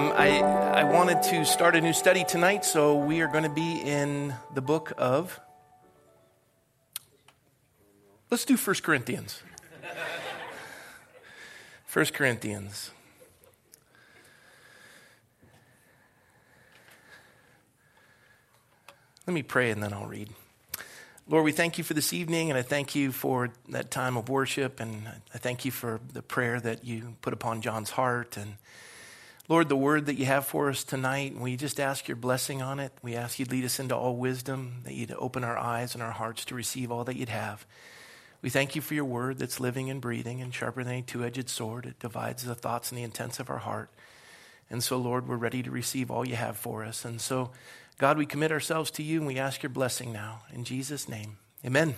[0.00, 3.50] Um, I, I wanted to start a new study tonight, so we are going to
[3.50, 5.38] be in the book of.
[8.30, 9.42] Let's do 1 Corinthians.
[11.92, 12.92] 1 Corinthians.
[19.26, 20.30] Let me pray and then I'll read.
[21.28, 24.30] Lord, we thank you for this evening, and I thank you for that time of
[24.30, 28.38] worship, and I thank you for the prayer that you put upon John's heart.
[28.38, 28.54] And
[29.50, 32.78] Lord, the word that you have for us tonight, we just ask your blessing on
[32.78, 32.92] it.
[33.02, 36.02] We ask you to lead us into all wisdom, that you'd open our eyes and
[36.04, 37.66] our hearts to receive all that you'd have.
[38.42, 41.24] We thank you for your word that's living and breathing and sharper than a two
[41.24, 41.84] edged sword.
[41.84, 43.90] It divides the thoughts and the intents of our heart.
[44.70, 47.04] And so, Lord, we're ready to receive all you have for us.
[47.04, 47.50] And so,
[47.98, 50.42] God, we commit ourselves to you and we ask your blessing now.
[50.54, 51.96] In Jesus' name, amen.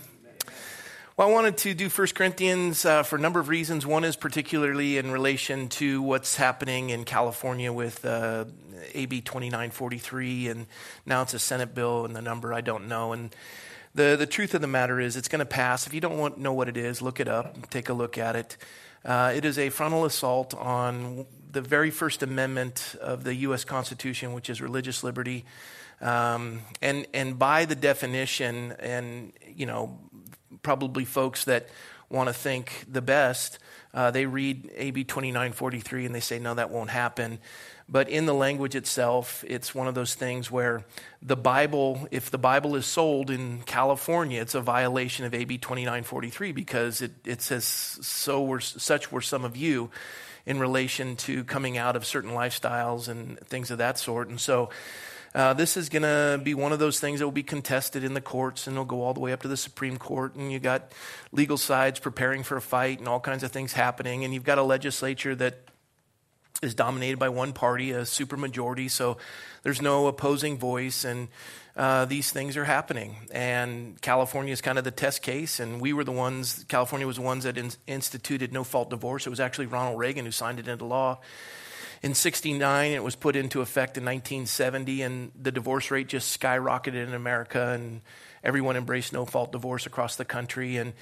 [1.15, 3.84] Well, I wanted to do 1 Corinthians uh, for a number of reasons.
[3.84, 8.47] One is particularly in relation to what's happening in California with uh,
[8.95, 10.67] AB 2943, and
[11.05, 13.12] now it's a Senate bill, and the number I don't know.
[13.12, 13.36] And
[13.95, 15.86] the, the truth of the matter is, it's going to pass.
[15.86, 18.34] If you don't want, know what it is, look it up, take a look at
[18.34, 18.56] it.
[19.05, 23.64] Uh, it is a frontal assault on the very First Amendment of the U.S.
[23.64, 25.45] Constitution, which is religious liberty.
[26.01, 29.98] Um, and and by the definition, and you know,
[30.62, 31.69] probably folks that
[32.08, 33.58] want to think the best,
[33.95, 37.39] uh, they read AB 2943 and they say, no, that won't happen.
[37.89, 40.84] But in the language itself, it's one of those things where
[41.20, 46.53] the Bible, if the Bible is sold in California, it's a violation of AB 2943
[46.53, 49.91] because it, it says, so were, such were some of you
[50.47, 54.28] in relation to coming out of certain lifestyles and things of that sort.
[54.28, 54.70] And so,
[55.34, 58.14] uh, this is going to be one of those things that will be contested in
[58.14, 60.34] the courts and it'll go all the way up to the Supreme Court.
[60.34, 60.92] And you got
[61.33, 64.24] legal sides preparing for a fight and all kinds of things happening.
[64.24, 65.58] And you've got a legislature that
[66.62, 68.91] is dominated by one party, a supermajority.
[68.91, 69.16] So
[69.62, 71.05] there's no opposing voice.
[71.05, 71.29] And
[71.77, 73.17] uh, these things are happening.
[73.33, 75.61] And California is kind of the test case.
[75.61, 79.27] And we were the ones, California was the ones that in, instituted no fault divorce.
[79.27, 81.20] It was actually Ronald Reagan who signed it into law
[82.02, 87.07] in 69 it was put into effect in 1970 and the divorce rate just skyrocketed
[87.07, 88.01] in america and
[88.45, 90.77] everyone embraced no fault divorce across the country.
[90.77, 90.92] And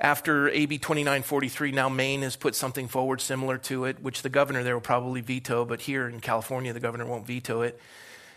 [0.00, 4.62] after ab 2943 now maine has put something forward similar to it which the governor
[4.62, 7.80] there will probably veto but here in california the governor won't veto it.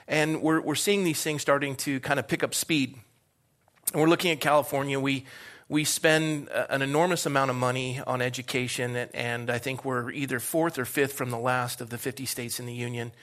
[0.07, 2.97] And we're, we're seeing these things starting to kind of pick up speed.
[3.93, 4.99] And we're looking at california.
[4.99, 5.25] We
[5.71, 10.77] we spend an enormous amount of money on education, and I think we're either fourth
[10.77, 13.13] or fifth from the last of the 50 states in the union.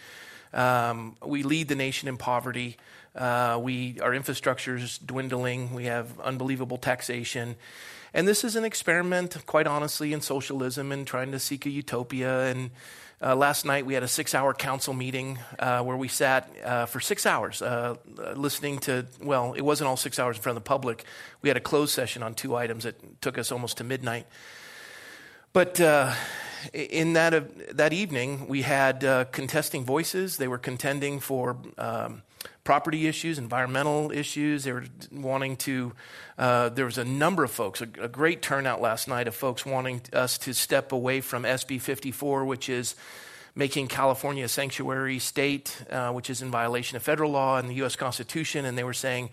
[0.54, 2.78] Um, we lead the nation in poverty.
[3.14, 5.75] Uh, we, our infrastructure is dwindling.
[5.75, 7.56] We have unbelievable taxation.
[8.14, 12.47] And this is an experiment, quite honestly, in socialism and trying to seek a utopia.
[12.47, 12.70] And
[13.20, 16.86] uh, last night we had a six hour council meeting uh, where we sat uh,
[16.86, 17.96] for six hours uh,
[18.34, 21.04] listening to, well, it wasn't all six hours in front of the public.
[21.42, 24.26] We had a closed session on two items that took us almost to midnight.
[25.52, 26.14] But uh,
[26.72, 27.40] in that, uh,
[27.72, 29.00] that evening, we had
[29.32, 30.36] contesting voices.
[30.36, 32.22] They were contending for um,
[32.68, 34.64] property issues, environmental issues.
[34.64, 35.94] They were wanting to,
[36.36, 39.64] uh, there was a number of folks, a, a, great turnout last night of folks
[39.64, 42.94] wanting us to step away from SB 54, which is
[43.54, 47.74] making California a sanctuary state, uh, which is in violation of federal law and the
[47.76, 47.96] U.S.
[47.96, 48.66] Constitution.
[48.66, 49.30] And they were saying,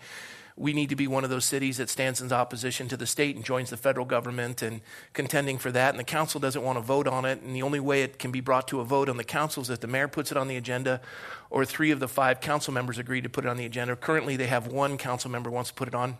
[0.58, 3.36] we need to be one of those cities that stands in opposition to the state
[3.36, 4.80] and joins the federal government and
[5.12, 5.90] contending for that.
[5.90, 7.42] And the council doesn't want to vote on it.
[7.42, 9.68] And the only way it can be brought to a vote on the council is
[9.68, 11.02] if the mayor puts it on the agenda
[11.50, 13.94] or three of the five council members agree to put it on the agenda.
[13.96, 16.16] Currently, they have one council member wants to put it on,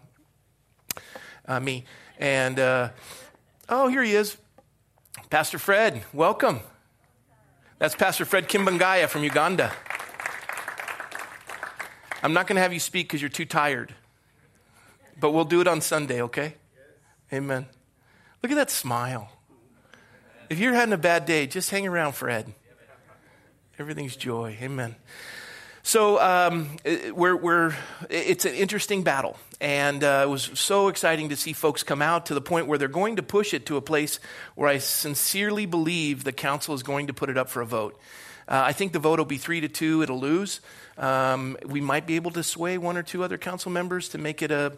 [1.49, 1.87] uh, me.
[2.19, 2.91] And, uh,
[3.71, 4.37] oh, here he is.
[5.31, 6.61] Pastor Fred, welcome.
[7.79, 9.73] That's Pastor Fred Kimbangaya from Uganda.
[12.23, 13.95] I'm not going to have you speak because you're too tired.
[15.19, 16.55] But we'll do it on Sunday, okay?
[17.33, 17.67] Amen.
[18.43, 19.31] Look at that smile.
[20.49, 22.53] If you're having a bad day, just hang around Fred.
[23.79, 24.57] Everything's joy.
[24.63, 24.95] Amen.
[25.83, 26.77] So um,
[27.15, 27.75] we're, we're,
[28.11, 29.37] it's an interesting battle.
[29.61, 32.77] And uh, it was so exciting to see folks come out to the point where
[32.77, 34.21] they're going to push it to a place
[34.55, 37.99] where I sincerely believe the council is going to put it up for a vote.
[38.49, 40.61] Uh, I think the vote will be three to two, it'll lose.
[40.99, 44.43] Um, we might be able to sway one or two other council members to make
[44.43, 44.73] it a,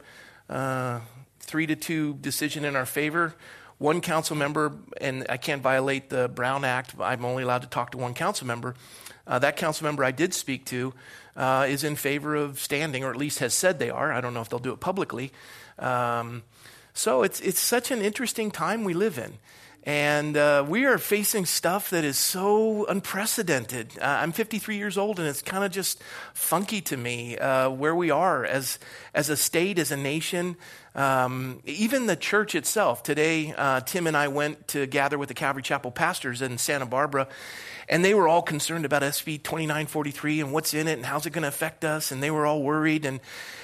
[0.49, 3.35] three to two decision in our favor.
[3.79, 7.93] One council member, and I can't violate the Brown Act, I'm only allowed to talk
[7.93, 8.75] to one council member.
[9.27, 10.95] Uh, that council member I did speak to
[11.37, 14.12] uh, is in favor of standing, or at least has said they are.
[14.12, 15.33] I don't know if they'll do it publicly.
[15.79, 16.43] Um,
[16.93, 19.35] so it's, it's such an interesting time we live in.
[19.85, 23.99] And uh, we are facing stuff that is so unprecedented.
[23.99, 26.03] Uh, I'm 53 years old, and it's kind of just
[26.35, 28.79] funky to me uh, where we are as,
[29.15, 30.57] as a state, as a nation,
[30.95, 33.03] um, even the church itself.
[33.03, 36.87] Today, uh, Tim and I went to gather with the Calvary Chapel pastors in Santa
[36.87, 37.29] Barbara,
[37.88, 41.31] and they were all concerned about SB 2943 and what's in it and how's it
[41.31, 42.12] going to affect us.
[42.12, 43.06] And they were all worried.
[43.06, 43.20] And,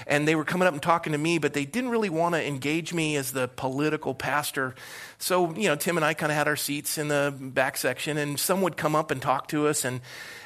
[0.06, 2.46] and they were coming up and talking to me, but they didn't really want to
[2.46, 4.74] engage me as the political pastor.
[5.18, 8.16] So, you know, Tim and I kind of had our seats in the back section,
[8.16, 9.84] and some would come up and talk to us.
[9.84, 10.00] And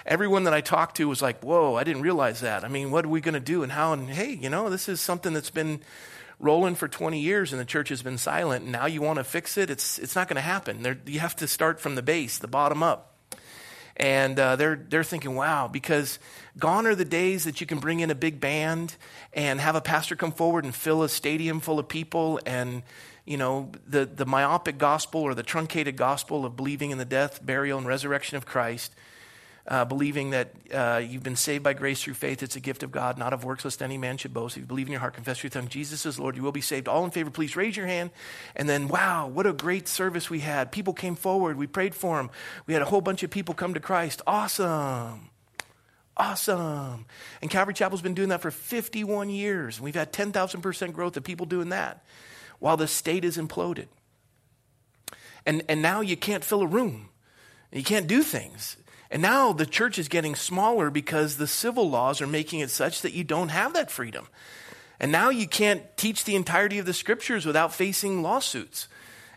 [0.04, 2.64] everyone that I talked to was like, whoa, I didn't realize that.
[2.64, 3.92] I mean, what are we going to do and how?
[3.92, 5.80] And hey, you know, this is something that's been
[6.40, 8.64] rolling for 20 years and the church has been silent.
[8.64, 9.70] And now you want to fix it?
[9.70, 10.82] It's, it's not going to happen.
[10.82, 13.17] There, you have to start from the base, the bottom up
[13.98, 16.18] and uh, they're they're thinking, wow, because
[16.58, 18.94] gone are the days that you can bring in a big band
[19.32, 22.82] and have a pastor come forward and fill a stadium full of people and
[23.24, 27.44] you know the the myopic gospel or the truncated gospel of believing in the death,
[27.44, 28.94] burial, and resurrection of Christ
[29.68, 32.42] uh, believing that uh, you've been saved by grace through faith.
[32.42, 34.56] It's a gift of God, not of works, lest any man should boast.
[34.56, 36.62] If you believe in your heart, confess your tongue, Jesus is Lord, you will be
[36.62, 36.88] saved.
[36.88, 38.10] All in favor, please raise your hand.
[38.56, 40.72] And then, wow, what a great service we had.
[40.72, 41.58] People came forward.
[41.58, 42.30] We prayed for them.
[42.66, 44.22] We had a whole bunch of people come to Christ.
[44.26, 45.28] Awesome.
[46.16, 47.04] Awesome.
[47.42, 49.80] And Calvary Chapel's been doing that for 51 years.
[49.80, 52.04] We've had 10,000% growth of people doing that
[52.58, 53.86] while the state is imploded.
[55.44, 57.10] And, and now you can't fill a room.
[57.70, 58.78] You can't do things.
[59.10, 63.02] And now the church is getting smaller because the civil laws are making it such
[63.02, 64.28] that you don't have that freedom.
[65.00, 68.88] And now you can't teach the entirety of the scriptures without facing lawsuits.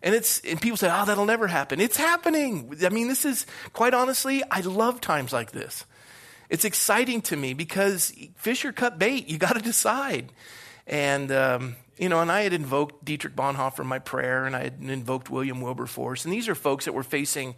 [0.03, 2.75] And it's and people say, "Oh, that'll never happen." It's happening.
[2.83, 5.85] I mean, this is quite honestly, I love times like this.
[6.49, 9.29] It's exciting to me because fish or cut bait.
[9.29, 10.31] You got to decide.
[10.87, 14.63] And um, you know, and I had invoked Dietrich Bonhoeffer in my prayer, and I
[14.63, 17.53] had invoked William Wilberforce, and these are folks that were facing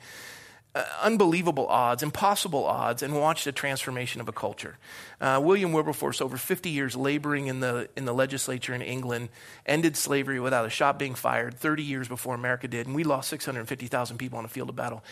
[1.01, 4.77] unbelievable odds, impossible odds, and watched the transformation of a culture.
[5.21, 9.29] Uh, William Wilberforce, over 50 years laboring in the, in the legislature in England,
[9.67, 13.29] ended slavery without a shot being fired 30 years before America did, and we lost
[13.29, 15.03] 650,000 people on a field of battle.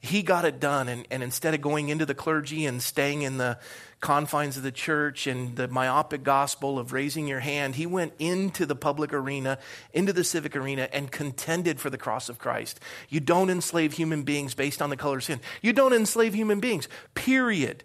[0.00, 3.36] He got it done, and, and instead of going into the clergy and staying in
[3.36, 3.58] the
[4.00, 8.64] confines of the church and the myopic gospel of raising your hand, he went into
[8.64, 9.58] the public arena,
[9.92, 12.78] into the civic arena, and contended for the cross of Christ.
[13.08, 15.40] You don't enslave human beings based on the color of sin.
[15.62, 17.82] You don't enslave human beings, period.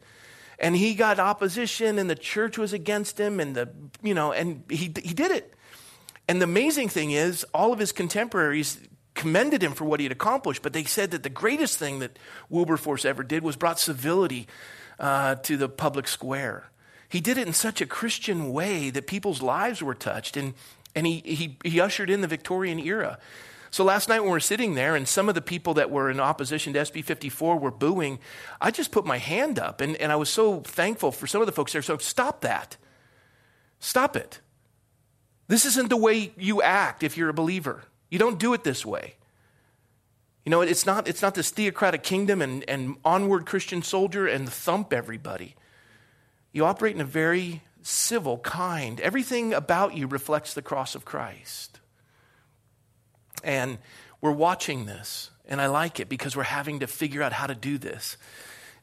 [0.59, 3.69] And he got opposition, and the church was against him, and the
[4.03, 5.51] you know, and he he did it.
[6.27, 8.79] And the amazing thing is, all of his contemporaries
[9.13, 12.17] commended him for what he had accomplished, but they said that the greatest thing that
[12.49, 14.47] Wilberforce ever did was brought civility
[14.99, 16.69] uh, to the public square.
[17.09, 20.55] He did it in such a Christian way that people's lives were touched, and,
[20.95, 23.19] and he, he, he ushered in the Victorian era.
[23.73, 26.11] So last night when we were sitting there and some of the people that were
[26.11, 28.19] in opposition to SB 54 were booing,
[28.61, 31.47] I just put my hand up and, and I was so thankful for some of
[31.47, 31.81] the folks there.
[31.81, 32.77] So stop that.
[33.79, 34.41] Stop it.
[35.47, 37.81] This isn't the way you act if you're a believer.
[38.13, 39.15] You don't do it this way.
[40.45, 44.47] You know, it's not, it's not this theocratic kingdom and, and onward Christian soldier and
[44.47, 45.55] thump everybody.
[46.51, 51.79] You operate in a very civil, kind, everything about you reflects the cross of Christ.
[53.43, 53.79] And
[54.21, 57.55] we're watching this, and I like it because we're having to figure out how to
[57.55, 58.17] do this.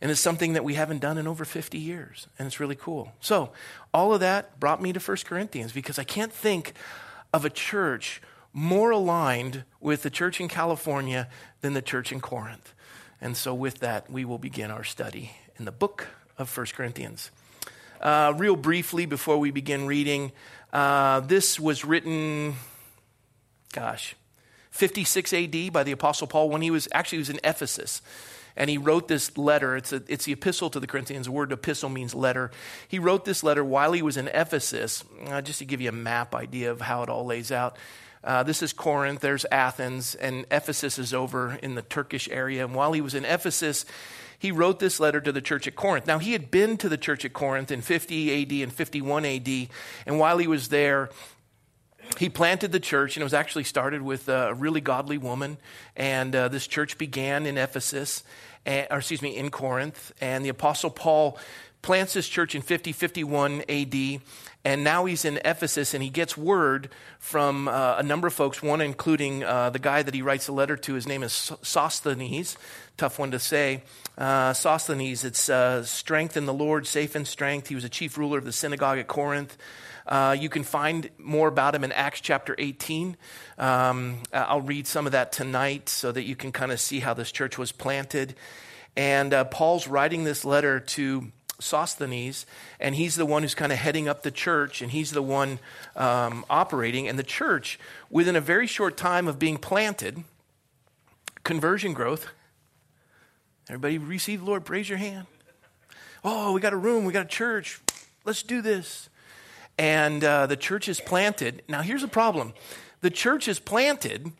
[0.00, 3.12] And it's something that we haven't done in over 50 years, and it's really cool.
[3.20, 3.52] So,
[3.94, 6.72] all of that brought me to 1 Corinthians because I can't think
[7.32, 8.20] of a church
[8.52, 11.28] more aligned with the church in California
[11.60, 12.74] than the church in Corinth.
[13.20, 17.30] And so, with that, we will begin our study in the book of 1 Corinthians.
[18.00, 20.32] Uh, real briefly, before we begin reading,
[20.72, 22.54] uh, this was written,
[23.72, 24.16] gosh,
[24.70, 28.00] 56 AD by the Apostle Paul when he was actually he was in Ephesus.
[28.56, 29.76] And he wrote this letter.
[29.76, 31.26] It's, a, it's the epistle to the Corinthians.
[31.26, 32.50] The word epistle means letter.
[32.88, 35.92] He wrote this letter while he was in Ephesus, uh, just to give you a
[35.92, 37.76] map idea of how it all lays out.
[38.22, 42.64] Uh, this is Corinth, there's Athens, and Ephesus is over in the Turkish area.
[42.64, 43.86] And while he was in Ephesus,
[44.38, 46.06] he wrote this letter to the church at Corinth.
[46.06, 49.68] Now, he had been to the church at Corinth in 50 AD and 51 AD,
[50.06, 51.08] and while he was there,
[52.18, 55.56] he planted the church, and it was actually started with a really godly woman.
[55.96, 58.24] And uh, this church began in Ephesus,
[58.66, 60.12] or excuse me, in Corinth.
[60.20, 61.38] And the Apostle Paul
[61.82, 64.20] plants this church in 50, 51 AD,
[64.64, 68.62] and now he's in Ephesus and he gets word from uh, a number of folks,
[68.62, 70.94] one including uh, the guy that he writes a letter to.
[70.94, 72.58] His name is Sosthenes,
[72.98, 73.82] tough one to say.
[74.18, 77.68] Uh, Sosthenes, it's uh, strength in the Lord, safe in strength.
[77.68, 79.56] He was a chief ruler of the synagogue at Corinth.
[80.06, 83.16] Uh, you can find more about him in Acts chapter 18.
[83.58, 87.14] Um, I'll read some of that tonight so that you can kind of see how
[87.14, 88.34] this church was planted.
[88.96, 92.46] And uh, Paul's writing this letter to Sosthenes,
[92.78, 95.58] and he's the one who's kind of heading up the church, and he's the one
[95.96, 97.08] um, operating.
[97.08, 97.78] And the church,
[98.10, 100.24] within a very short time of being planted,
[101.44, 102.28] conversion growth.
[103.68, 105.26] Everybody receive the Lord, praise your hand.
[106.24, 107.80] Oh, we got a room, we got a church.
[108.24, 109.08] Let's do this.
[109.78, 111.62] And uh, the church is planted.
[111.68, 112.52] Now, here's a problem
[113.00, 114.30] the church is planted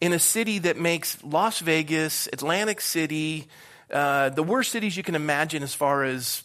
[0.00, 3.48] in a city that makes Las Vegas, Atlantic City,
[3.90, 6.43] uh, the worst cities you can imagine as far as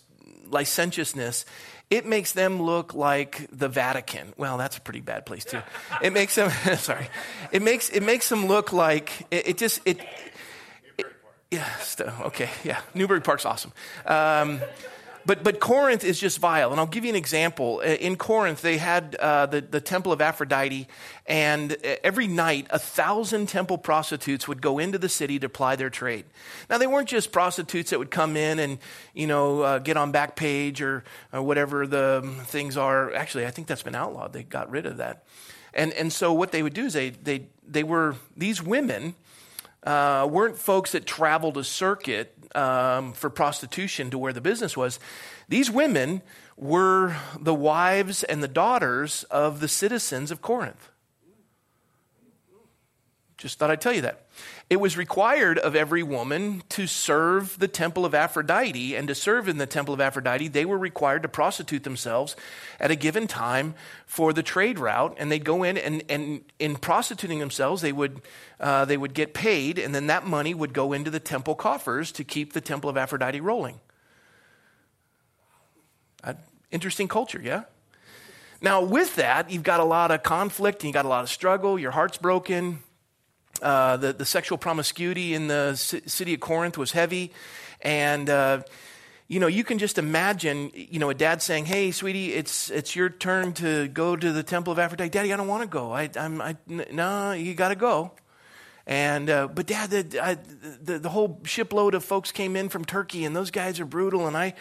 [0.49, 1.45] licentiousness,
[1.89, 4.33] it makes them look like the Vatican.
[4.37, 5.61] Well, that's a pretty bad place too.
[6.01, 7.07] It makes them sorry.
[7.51, 9.99] It makes it makes them look like it, it just it,
[10.97, 11.07] it
[11.51, 11.67] yeah,
[12.25, 12.79] okay, yeah.
[12.93, 13.73] Newbury Park's awesome.
[14.05, 14.59] Um,
[15.29, 16.71] but, but Corinth is just vile.
[16.71, 17.83] And I'll give you an example.
[17.85, 20.87] Uh, in Corinth, they had uh, the, the temple of Aphrodite,
[21.27, 25.75] and uh, every night, a thousand temple prostitutes would go into the city to ply
[25.75, 26.25] their trade.
[26.67, 28.79] Now, they weren't just prostitutes that would come in and,
[29.13, 33.13] you know, uh, get on Backpage or, or whatever the things are.
[33.13, 34.33] Actually, I think that's been outlawed.
[34.33, 35.25] They got rid of that.
[35.75, 39.13] And, and so what they would do is they, they, they were, these women
[39.83, 44.99] uh, weren't folks that traveled a circuit um, for prostitution to where the business was.
[45.47, 46.21] These women
[46.57, 50.89] were the wives and the daughters of the citizens of Corinth.
[53.37, 54.27] Just thought I'd tell you that.
[54.69, 59.47] It was required of every woman to serve the temple of Aphrodite, and to serve
[59.47, 62.35] in the temple of Aphrodite, they were required to prostitute themselves
[62.79, 63.73] at a given time
[64.05, 65.15] for the trade route.
[65.17, 68.21] And they'd go in, and, and in prostituting themselves, they would,
[68.59, 72.11] uh, they would get paid, and then that money would go into the temple coffers
[72.11, 73.79] to keep the temple of Aphrodite rolling.
[76.23, 76.33] Uh,
[76.69, 77.63] interesting culture, yeah?
[78.61, 81.29] Now, with that, you've got a lot of conflict, and you've got a lot of
[81.31, 82.83] struggle, your heart's broken
[83.61, 87.31] uh, the, the sexual promiscuity in the c- city of Corinth was heavy.
[87.81, 88.63] And, uh,
[89.27, 92.95] you know, you can just imagine, you know, a dad saying, "Hey, sweetie, it's it's
[92.95, 95.91] your turn to go to the temple of Aphrodite." Daddy, I don't want to go.
[95.91, 98.11] I, I'm, I, no, you got to go.
[98.87, 100.33] And uh, but dad, the, I,
[100.81, 104.25] the, the whole shipload of folks came in from Turkey, and those guys are brutal.
[104.25, 104.55] And I,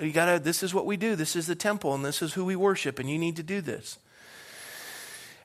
[0.00, 0.40] you gotta.
[0.40, 1.14] This is what we do.
[1.14, 3.60] This is the temple, and this is who we worship, and you need to do
[3.60, 4.00] this.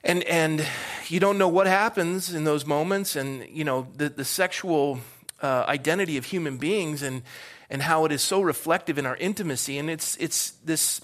[0.06, 0.64] And, and
[1.08, 5.00] you don't know what happens in those moments and, you know, the, the sexual
[5.42, 7.22] uh, identity of human beings and,
[7.68, 9.78] and how it is so reflective in our intimacy.
[9.78, 11.00] And it's, it's this,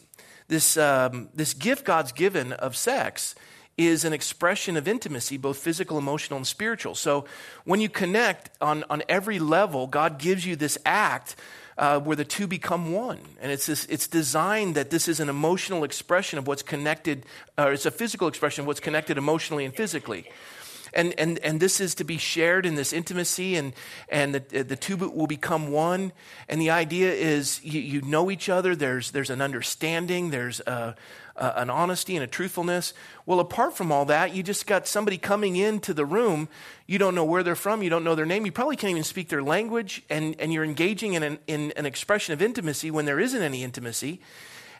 [0.47, 3.35] this, um, this gift God's given of sex
[3.77, 6.95] is an expression of intimacy, both physical, emotional, and spiritual.
[6.95, 7.25] So
[7.65, 11.35] when you connect on, on every level, God gives you this act
[11.79, 13.19] uh, where the two become one.
[13.41, 17.25] And it's, this, it's designed that this is an emotional expression of what's connected,
[17.57, 20.27] or it's a physical expression of what's connected emotionally and physically.
[20.95, 23.73] And, and, and this is to be shared in this intimacy, and,
[24.11, 26.13] and the, the two will become one.
[26.49, 30.95] And the idea is you, you know each other, there's, there's an understanding, there's a,
[31.37, 32.93] uh, an honesty and a truthfulness.
[33.27, 36.49] Well, apart from all that, you just got somebody coming into the room.
[36.87, 37.83] You don't know where they're from.
[37.83, 38.47] You don't know their name.
[38.47, 40.03] You probably can't even speak their language.
[40.11, 43.63] And, and you're engaging in an, in an expression of intimacy when there isn't any
[43.63, 44.21] intimacy.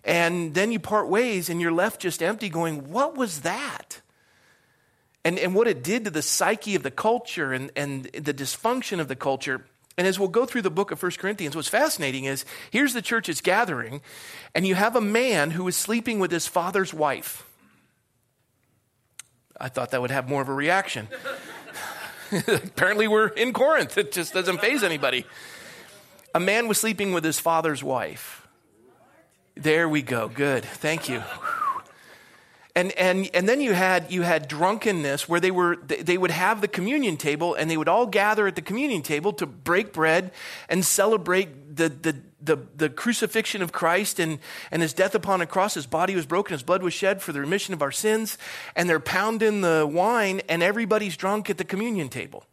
[0.05, 4.01] And then you part ways and you're left just empty going, What was that?
[5.25, 8.99] And, and what it did to the psyche of the culture and, and the dysfunction
[8.99, 9.65] of the culture
[9.97, 13.03] and as we'll go through the book of 1 Corinthians, what's fascinating is here's the
[13.03, 14.01] church is gathering,
[14.55, 17.47] and you have a man who is sleeping with his father's wife.
[19.61, 21.09] I thought that would have more of a reaction.
[22.33, 23.99] Apparently, we're in Corinth.
[23.99, 25.27] It just doesn't faze anybody.
[26.35, 28.47] A man was sleeping with his father's wife.
[29.55, 30.29] There we go.
[30.29, 30.65] Good.
[30.65, 31.23] Thank you.
[32.75, 36.63] And, and, and then you had, you had drunkenness where they, were, they would have
[36.63, 40.33] the communion table and they would all gather at the communion table to break bread
[40.71, 44.39] and celebrate the, the, the, the crucifixion of Christ and,
[44.71, 45.75] and his death upon a cross.
[45.75, 48.39] His body was broken, his blood was shed for the remission of our sins.
[48.75, 52.45] And they're pounding the wine and everybody's drunk at the communion table.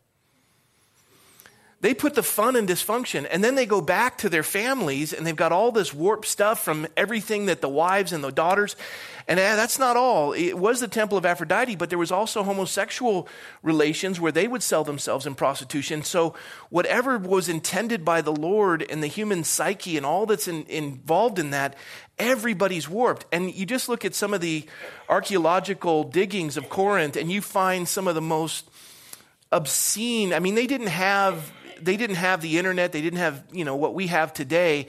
[1.81, 5.25] They put the fun in dysfunction and then they go back to their families and
[5.25, 8.75] they've got all this warped stuff from everything that the wives and the daughters
[9.27, 10.33] and uh, that's not all.
[10.33, 13.27] It was the temple of aphrodite but there was also homosexual
[13.63, 16.03] relations where they would sell themselves in prostitution.
[16.03, 16.33] So
[16.69, 21.39] whatever was intended by the lord and the human psyche and all that's in, involved
[21.39, 21.75] in that
[22.17, 23.25] everybody's warped.
[23.31, 24.65] And you just look at some of the
[25.07, 28.69] archaeological diggings of corinth and you find some of the most
[29.51, 30.33] obscene.
[30.33, 33.75] I mean they didn't have they didn't have the internet, they didn't have, you know,
[33.75, 34.87] what we have today,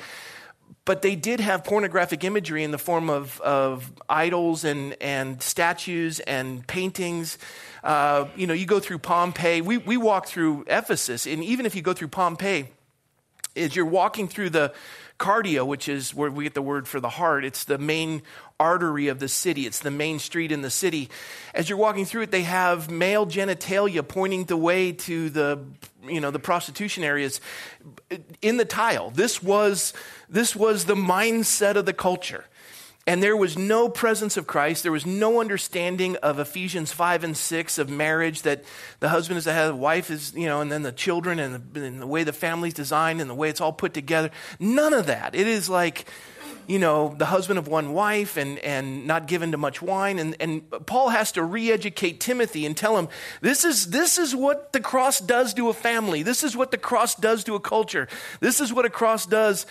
[0.84, 6.20] but they did have pornographic imagery in the form of, of idols and, and statues
[6.20, 7.38] and paintings.
[7.84, 11.74] Uh, you know, you go through Pompeii, we, we walk through Ephesus, and even if
[11.74, 12.68] you go through Pompeii,
[13.56, 14.72] as you're walking through the
[15.20, 18.22] cardia, which is where we get the word for the heart, it's the main
[18.58, 19.66] artery of the city.
[19.66, 21.08] It's the main street in the city.
[21.54, 25.60] As you're walking through it, they have male genitalia pointing the way to the,
[26.06, 27.40] you know, the prostitution areas
[28.42, 29.10] in the tile.
[29.10, 29.92] This was,
[30.28, 32.44] this was the mindset of the culture.
[33.10, 34.84] And there was no presence of Christ.
[34.84, 38.62] There was no understanding of Ephesians 5 and 6 of marriage, that
[39.00, 41.72] the husband is the head, the wife is, you know, and then the children and
[41.72, 44.30] the, and the way the family's designed and the way it's all put together.
[44.60, 45.34] None of that.
[45.34, 46.04] It is like,
[46.68, 50.20] you know, the husband of one wife and, and not given to much wine.
[50.20, 53.08] And, and Paul has to re educate Timothy and tell him
[53.40, 56.22] this is, this is what the cross does to a family.
[56.22, 58.06] This is what the cross does to a culture.
[58.38, 59.66] This is what a cross does.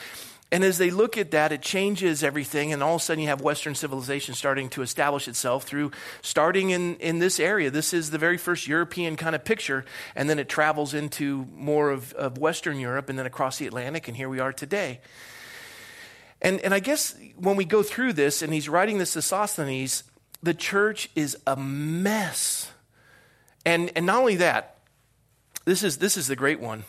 [0.51, 2.73] And as they look at that, it changes everything.
[2.73, 5.91] And all of a sudden, you have Western civilization starting to establish itself through
[6.23, 7.69] starting in, in this area.
[7.69, 9.85] This is the very first European kind of picture.
[10.15, 14.07] And then it travels into more of, of Western Europe and then across the Atlantic.
[14.07, 15.01] And here we are today.
[16.41, 20.03] And, and I guess when we go through this, and he's writing this to Sosthenes,
[20.41, 22.71] the church is a mess.
[23.65, 24.77] And, and not only that,
[25.65, 26.85] this is, this is the great one.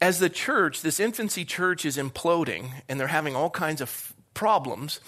[0.00, 5.00] As the church, this infancy church is imploding, and they're having all kinds of problems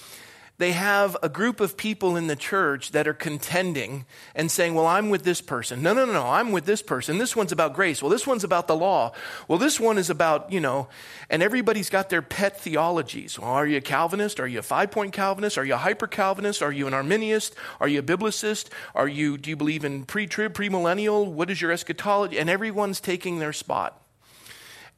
[0.59, 4.87] they have a group of people in the church that are contending and saying, Well,
[4.87, 5.83] I'm with this person.
[5.83, 7.19] No, no, no, no, I'm with this person.
[7.19, 8.03] This one's about grace.
[8.03, 9.13] Well, this one's about the law.
[9.49, 10.89] Well, this one is about, you know,
[11.29, 13.39] and everybody's got their pet theologies.
[13.39, 14.41] Well, are you a Calvinist?
[14.41, 15.59] Are you a five point Calvinist?
[15.59, 16.63] Are you a hyper Calvinist?
[16.63, 17.53] Are you an Arminianist?
[17.79, 18.71] Are you a biblicist?
[18.95, 21.31] Are you, do you believe in pre trib, premillennial?
[21.31, 22.39] What is your eschatology?
[22.39, 24.06] And everyone's taking their spot.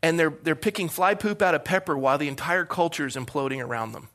[0.02, 3.64] And they're, they're picking fly poop out of pepper while the entire culture is imploding
[3.64, 4.08] around them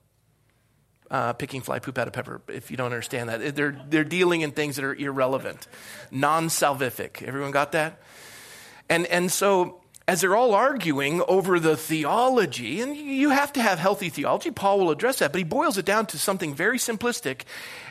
[1.13, 3.55] uh, picking fly poop out of pepper, if you don't understand that.
[3.55, 5.67] They're, they're dealing in things that are irrelevant,
[6.11, 7.21] non salvific.
[7.21, 8.01] Everyone got that?
[8.89, 13.77] And, and so, as they're all arguing over the theology, and you have to have
[13.77, 17.43] healthy theology, Paul will address that, but he boils it down to something very simplistic,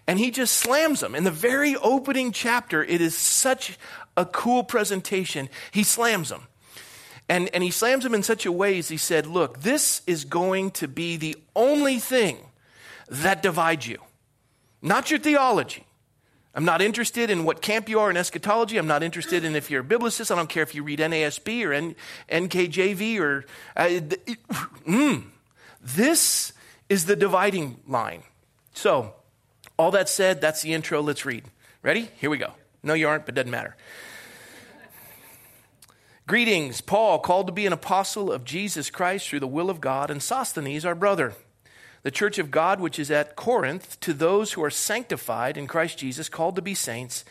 [0.09, 1.15] and he just slams them.
[1.15, 3.79] In the very opening chapter, it is such
[4.17, 5.49] a cool presentation.
[5.71, 6.49] He slams them.
[7.33, 10.27] And, and he slams them in such a way as he said, Look, this is
[10.27, 12.37] going to be the only thing
[13.09, 13.97] that divides you,
[14.83, 15.87] not your theology.
[16.55, 18.77] I'm not interested in what camp you are in eschatology.
[18.77, 20.31] I'm not interested in if you're a biblicist.
[20.31, 21.97] I don't care if you read NASB or N-
[22.31, 23.47] NKJV or.
[23.75, 24.01] Uh,
[24.87, 25.25] mm,
[25.81, 26.53] this
[26.91, 28.25] is the dividing line.
[28.75, 29.15] So,
[29.79, 31.01] all that said, that's the intro.
[31.01, 31.45] Let's read.
[31.83, 32.11] Ready?
[32.21, 32.53] Here we go.
[32.83, 33.75] No, you aren't, but doesn't matter.
[36.33, 40.11] Greetings, Paul, called to be an apostle of Jesus Christ through the will of God,
[40.11, 41.35] and Sosthenes, our brother
[42.05, 45.99] the church of God which is at Corinth, to those who are sanctified in Christ
[45.99, 47.27] Jesus, called to be saints,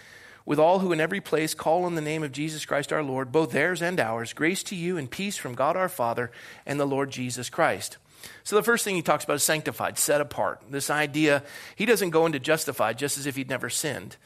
[0.46, 3.32] with all who in every place call on the name of Jesus Christ our Lord,
[3.32, 6.30] both theirs and ours, grace to you and peace from God our Father
[6.68, 7.98] and the Lord Jesus Christ.
[8.44, 10.62] So the first thing he talks about is sanctified, set apart.
[10.70, 11.42] This idea,
[11.76, 14.18] he doesn't go into justified just as if he'd never sinned.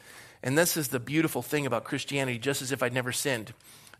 [0.42, 3.54] And this is the beautiful thing about Christianity, just as if I'd never sinned.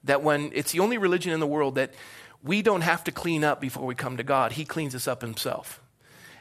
[0.07, 1.95] That when it's the only religion in the world that
[2.43, 5.21] we don't have to clean up before we come to God, he cleans us up
[5.21, 5.81] himself.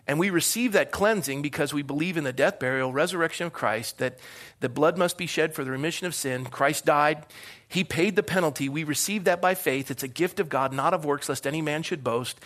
[0.07, 3.97] And we receive that cleansing because we believe in the death, burial, resurrection of Christ,
[3.97, 4.19] that
[4.59, 6.45] the blood must be shed for the remission of sin.
[6.45, 7.25] Christ died.
[7.67, 8.69] He paid the penalty.
[8.69, 9.89] We receive that by faith.
[9.89, 12.39] It's a gift of God, not of works, lest any man should boast.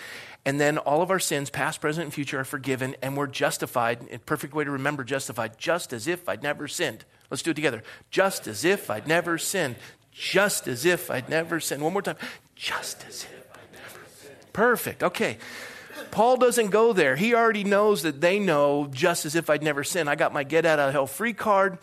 [0.45, 4.07] And then all of our sins, past, present, and future, are forgiven, and we're justified.
[4.09, 7.03] A perfect way to remember justified, just as if I'd never sinned.
[7.29, 7.83] Let's do it together.
[8.09, 9.75] Just as if I'd never sinned.
[10.19, 11.81] Just as if I'd never sinned.
[11.81, 12.17] One more time.
[12.53, 14.35] Just as if I'd never sinned.
[14.51, 15.01] Perfect.
[15.01, 15.37] Okay.
[16.11, 17.15] Paul doesn't go there.
[17.15, 20.09] He already knows that they know just as if I'd never sinned.
[20.09, 21.77] I got my get out of hell free card,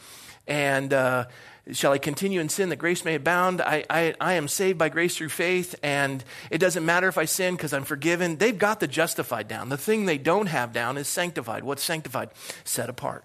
[0.46, 1.24] and uh,
[1.72, 3.62] shall I continue in sin that grace may abound?
[3.62, 7.24] I, I, I am saved by grace through faith, and it doesn't matter if I
[7.24, 8.36] sin because I'm forgiven.
[8.36, 9.70] They've got the justified down.
[9.70, 11.64] The thing they don't have down is sanctified.
[11.64, 12.28] What's sanctified?
[12.64, 13.24] Set apart.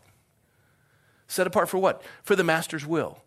[1.27, 2.01] Set apart for what?
[2.23, 3.20] For the master's will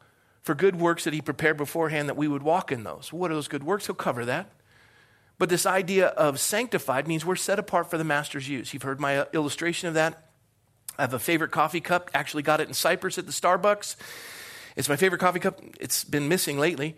[0.44, 3.12] for good works that he prepared beforehand that we would walk in those.
[3.12, 3.86] What are those good works?
[3.86, 4.50] He'll cover that.
[5.38, 8.72] But this idea of sanctified means we're set apart for the master's use.
[8.72, 10.28] You've heard my illustration of that.
[10.98, 13.96] I have a favorite coffee cup, actually got it in Cyprus at the Starbucks.
[14.76, 15.60] It's my favorite coffee cup.
[15.80, 16.96] It's been missing lately.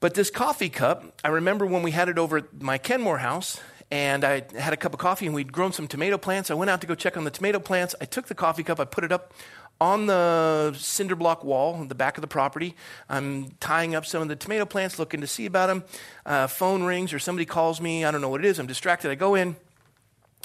[0.00, 3.60] But this coffee cup, I remember when we had it over at my Kenmore house,
[3.90, 6.50] and I had a cup of coffee, and we'd grown some tomato plants.
[6.50, 7.94] I went out to go check on the tomato plants.
[8.00, 9.32] I took the coffee cup, I put it up
[9.80, 12.74] on the cinder block wall in the back of the property.
[13.08, 15.84] I'm tying up some of the tomato plants, looking to see about them.
[16.24, 18.04] Uh, phone rings, or somebody calls me.
[18.04, 18.58] I don't know what it is.
[18.58, 19.10] I'm distracted.
[19.10, 19.56] I go in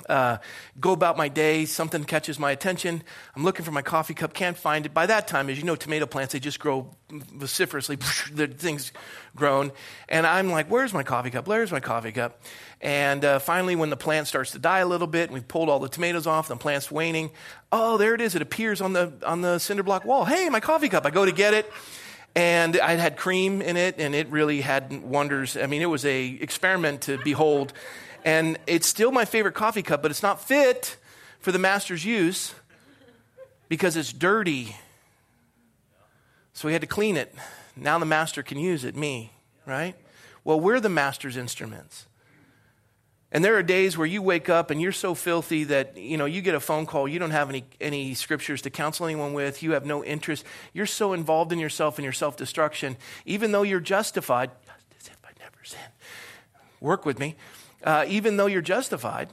[0.10, 0.38] uh,
[0.80, 3.04] go about my day, something catches my attention.
[3.36, 4.94] I'm looking for my coffee cup, can't find it.
[4.94, 7.98] By that time, as you know, tomato plants, they just grow vociferously,
[8.34, 8.92] the things
[9.36, 9.72] grown.
[10.10, 11.48] And I'm like, where's my coffee cup?
[11.48, 12.42] Where's my coffee cup?
[12.82, 15.70] And uh, finally, when the plant starts to die a little bit, and we've pulled
[15.70, 17.32] all the tomatoes off, the plant's waning.
[17.72, 18.36] Oh, there it is.
[18.36, 20.26] It appears on the, on the cinder block wall.
[20.26, 21.06] Hey, my coffee cup.
[21.06, 21.72] I go to get it
[22.36, 25.58] and I had cream in it, and it really had wonders.
[25.58, 27.74] I mean, it was a experiment to behold.
[28.24, 30.98] And it's still my favorite coffee cup, but it's not fit
[31.40, 32.54] for the master's use
[33.68, 34.76] because it's dirty.
[36.54, 37.34] So we had to clean it.
[37.76, 39.32] Now the master can use it, me,
[39.66, 39.96] right?
[40.44, 42.06] Well, we're the master's instruments.
[43.32, 46.26] And there are days where you wake up and you're so filthy that, you know,
[46.26, 49.64] you get a phone call, you don't have any, any scriptures to counsel anyone with,
[49.64, 50.44] you have no interest.
[50.74, 54.52] You're so involved in yourself and your self destruction, even though you're justified.
[54.66, 55.82] just As if I never sinned.
[56.82, 57.36] Work with me
[57.84, 59.30] uh, even though you're justified.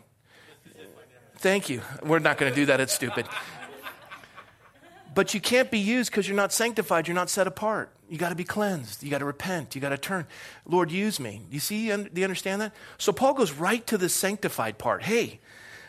[1.39, 1.83] Thank you.
[2.03, 2.81] We're not going to do that.
[2.81, 3.27] It's stupid.
[5.15, 7.09] But you can't be used because you're not sanctified.
[7.09, 7.91] You're not set apart.
[8.09, 9.03] You got to be cleansed.
[9.03, 9.75] You got to repent.
[9.75, 10.27] You got to turn.
[10.67, 11.43] Lord, use me.
[11.51, 11.89] You see?
[11.89, 12.73] Do you understand that?
[12.99, 15.03] So Paul goes right to the sanctified part.
[15.03, 15.41] Hey,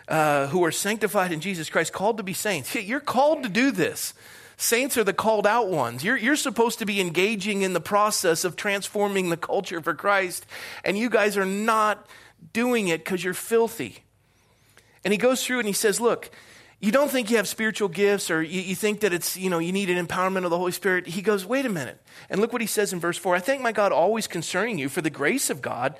[0.08, 2.74] uh, who are sanctified in Jesus Christ, called to be saints.
[2.76, 4.14] You're called to do this.
[4.58, 6.04] Saints are the called out ones.
[6.04, 10.46] You're, you're supposed to be engaging in the process of transforming the culture for Christ,
[10.84, 12.06] and you guys are not
[12.54, 14.04] doing it because you're filthy.
[15.04, 16.30] And he goes through and he says, Look,
[16.82, 19.60] you don't think you have spiritual gifts or you, you, think that it's, you know,
[19.60, 21.08] you need an empowerment of the Holy Spirit.
[21.08, 22.02] He goes, wait a minute.
[22.30, 24.88] And look what he says in verse 4 I thank my God always concerning you
[24.88, 25.96] for the grace of God,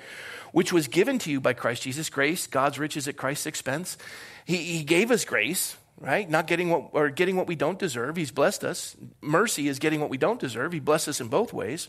[0.52, 2.08] which was given to you by Christ Jesus.
[2.08, 3.98] Grace, God's riches at Christ's expense.
[4.46, 6.28] He, he gave us grace, right?
[6.28, 8.16] Not getting what, or getting what we don't deserve.
[8.16, 8.96] He's blessed us.
[9.20, 10.72] Mercy is getting what we don't deserve.
[10.72, 11.88] He blessed us in both ways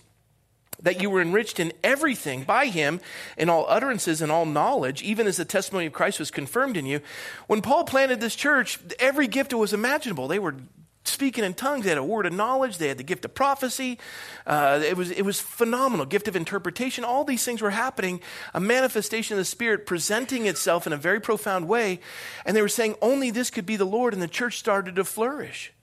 [0.82, 3.00] that you were enriched in everything by him
[3.38, 6.86] in all utterances and all knowledge, even as the testimony of Christ was confirmed in
[6.86, 7.02] you.
[7.48, 10.28] When Paul planted this church, every gift was imaginable.
[10.28, 10.56] They were
[11.04, 11.84] speaking in tongues.
[11.84, 12.78] They had a word of knowledge.
[12.78, 13.98] They had the gift of prophecy.
[14.46, 16.06] Uh, it, was, it was phenomenal.
[16.06, 17.04] Gift of interpretation.
[17.04, 18.22] All these things were happening.
[18.54, 22.00] A manifestation of the Spirit presenting itself in a very profound way.
[22.46, 24.14] And they were saying only this could be the Lord.
[24.14, 25.74] And the church started to flourish.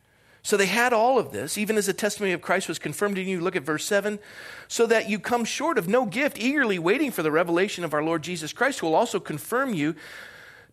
[0.48, 3.28] So they had all of this, even as the testimony of Christ was confirmed in
[3.28, 3.38] you.
[3.38, 4.18] Look at verse 7
[4.66, 8.02] so that you come short of no gift, eagerly waiting for the revelation of our
[8.02, 9.94] Lord Jesus Christ, who will also confirm you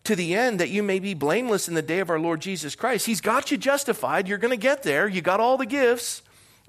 [0.04, 2.74] to the end that you may be blameless in the day of our Lord Jesus
[2.74, 3.04] Christ.
[3.04, 4.26] He's got you justified.
[4.26, 5.08] You're going to get there.
[5.08, 6.22] You got all the gifts.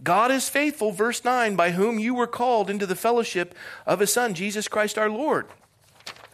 [0.03, 4.11] God is faithful, verse 9, by whom you were called into the fellowship of his
[4.11, 5.47] Son, Jesus Christ our Lord.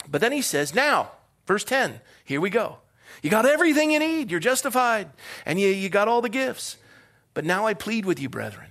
[0.10, 1.12] But then he says, Now,
[1.46, 2.78] verse 10, here we go.
[3.24, 4.30] You got everything you need.
[4.30, 5.10] You're justified.
[5.46, 6.78] And you, you got all the gifts.
[7.34, 8.68] But now I plead with you, brethren.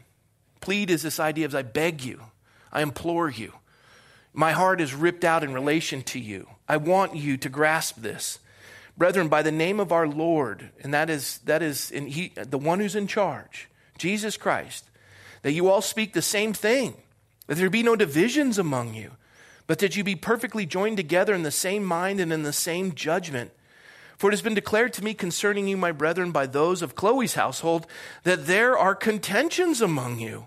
[0.60, 2.20] Plead is this idea of I beg you,
[2.72, 3.54] I implore you.
[4.32, 6.48] My heart is ripped out in relation to you.
[6.68, 8.38] I want you to grasp this.
[8.96, 12.58] Brethren, by the name of our Lord, and that is, that is in he, the
[12.58, 14.84] one who's in charge, Jesus Christ,
[15.42, 16.94] that you all speak the same thing,
[17.46, 19.12] that there be no divisions among you,
[19.66, 22.94] but that you be perfectly joined together in the same mind and in the same
[22.94, 23.50] judgment.
[24.22, 27.34] For it has been declared to me concerning you, my brethren, by those of Chloe's
[27.34, 27.88] household,
[28.22, 30.46] that there are contentions among you.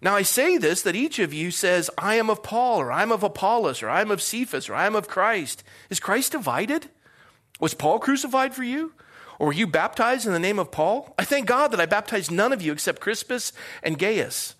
[0.00, 3.10] Now I say this that each of you says, I am of Paul, or I'm
[3.10, 5.64] of Apollos, or I'm of Cephas, or I'm of Christ.
[5.90, 6.86] Is Christ divided?
[7.58, 8.92] Was Paul crucified for you?
[9.40, 11.12] Or were you baptized in the name of Paul?
[11.18, 14.54] I thank God that I baptized none of you except Crispus and Gaius.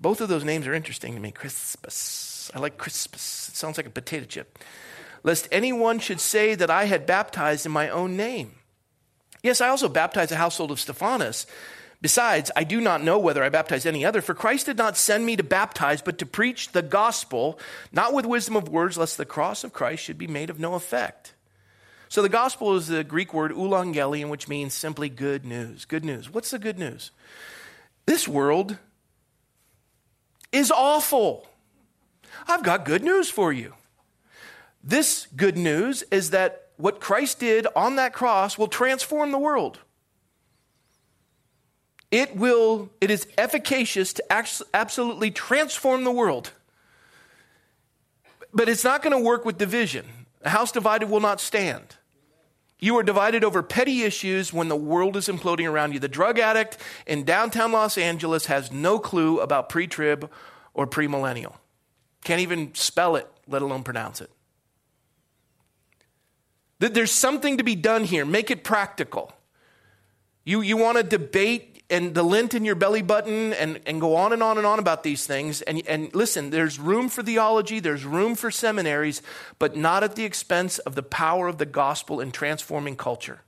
[0.00, 1.32] Both of those names are interesting to me.
[1.32, 2.52] Crispus.
[2.54, 3.48] I like Crispus.
[3.48, 4.60] It sounds like a potato chip
[5.22, 8.52] lest anyone should say that I had baptized in my own name.
[9.42, 11.46] Yes, I also baptized the household of Stephanas.
[12.00, 15.24] Besides, I do not know whether I baptized any other, for Christ did not send
[15.24, 17.58] me to baptize, but to preach the gospel,
[17.92, 20.74] not with wisdom of words, lest the cross of Christ should be made of no
[20.74, 21.34] effect.
[22.08, 25.84] So the gospel is the Greek word euangelion, which means simply good news.
[25.84, 26.28] Good news.
[26.28, 27.12] What's the good news?
[28.04, 28.76] This world
[30.50, 31.46] is awful.
[32.46, 33.74] I've got good news for you.
[34.82, 39.78] This good news is that what Christ did on that cross will transform the world.
[42.10, 44.32] It will, it is efficacious to
[44.74, 46.50] absolutely transform the world.
[48.52, 50.06] But it's not going to work with division.
[50.42, 51.96] A house divided will not stand.
[52.78, 56.00] You are divided over petty issues when the world is imploding around you.
[56.00, 60.28] The drug addict in downtown Los Angeles has no clue about pre trib
[60.74, 61.54] or premillennial.
[62.24, 64.30] Can't even spell it, let alone pronounce it.
[66.88, 68.24] There's something to be done here.
[68.24, 69.32] Make it practical.
[70.44, 74.16] You, you want to debate and the lint in your belly button and, and go
[74.16, 75.60] on and on and on about these things.
[75.62, 79.20] And, and listen, there's room for theology, there's room for seminaries,
[79.58, 83.42] but not at the expense of the power of the gospel in transforming culture.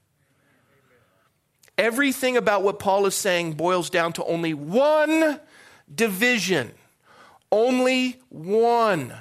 [1.79, 5.41] Everything about what Paul is saying boils down to only one
[5.93, 6.73] division.
[7.51, 9.15] Only one.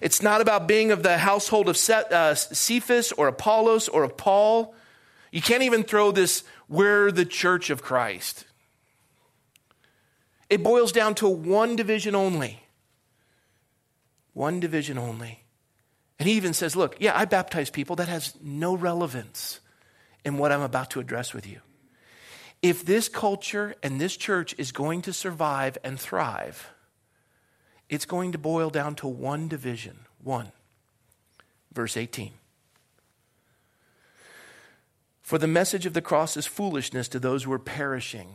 [0.00, 4.74] It's not about being of the household of uh, Cephas or Apollos or of Paul.
[5.30, 8.46] You can't even throw this we're the church of Christ.
[10.48, 12.62] It boils down to one division only.
[14.32, 15.44] One division only.
[16.18, 17.96] And he even says, Look, yeah, I baptize people.
[17.96, 19.60] That has no relevance
[20.24, 21.60] in what I'm about to address with you.
[22.62, 26.70] If this culture and this church is going to survive and thrive,
[27.92, 29.98] it's going to boil down to one division.
[30.24, 30.50] One.
[31.74, 32.32] Verse 18.
[35.20, 38.28] For the message of the cross is foolishness to those who are perishing,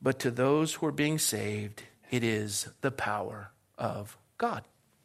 [0.00, 4.62] but to those who are being saved, it is the power of God.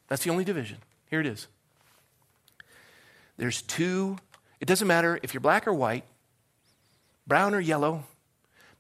[0.08, 0.78] That's the only division.
[1.10, 1.48] Here it is.
[3.38, 4.18] There's two,
[4.60, 6.04] it doesn't matter if you're black or white,
[7.26, 8.04] brown or yellow,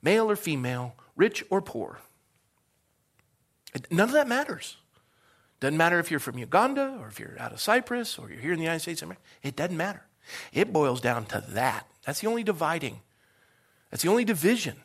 [0.03, 1.99] male or female, rich or poor.
[3.91, 4.77] None of that matters.
[5.59, 8.51] Doesn't matter if you're from Uganda or if you're out of Cyprus or you're here
[8.51, 9.23] in the United States of America.
[9.41, 10.03] It doesn't matter.
[10.53, 11.87] It boils down to that.
[12.05, 13.01] That's the only dividing,
[13.89, 14.77] that's the only division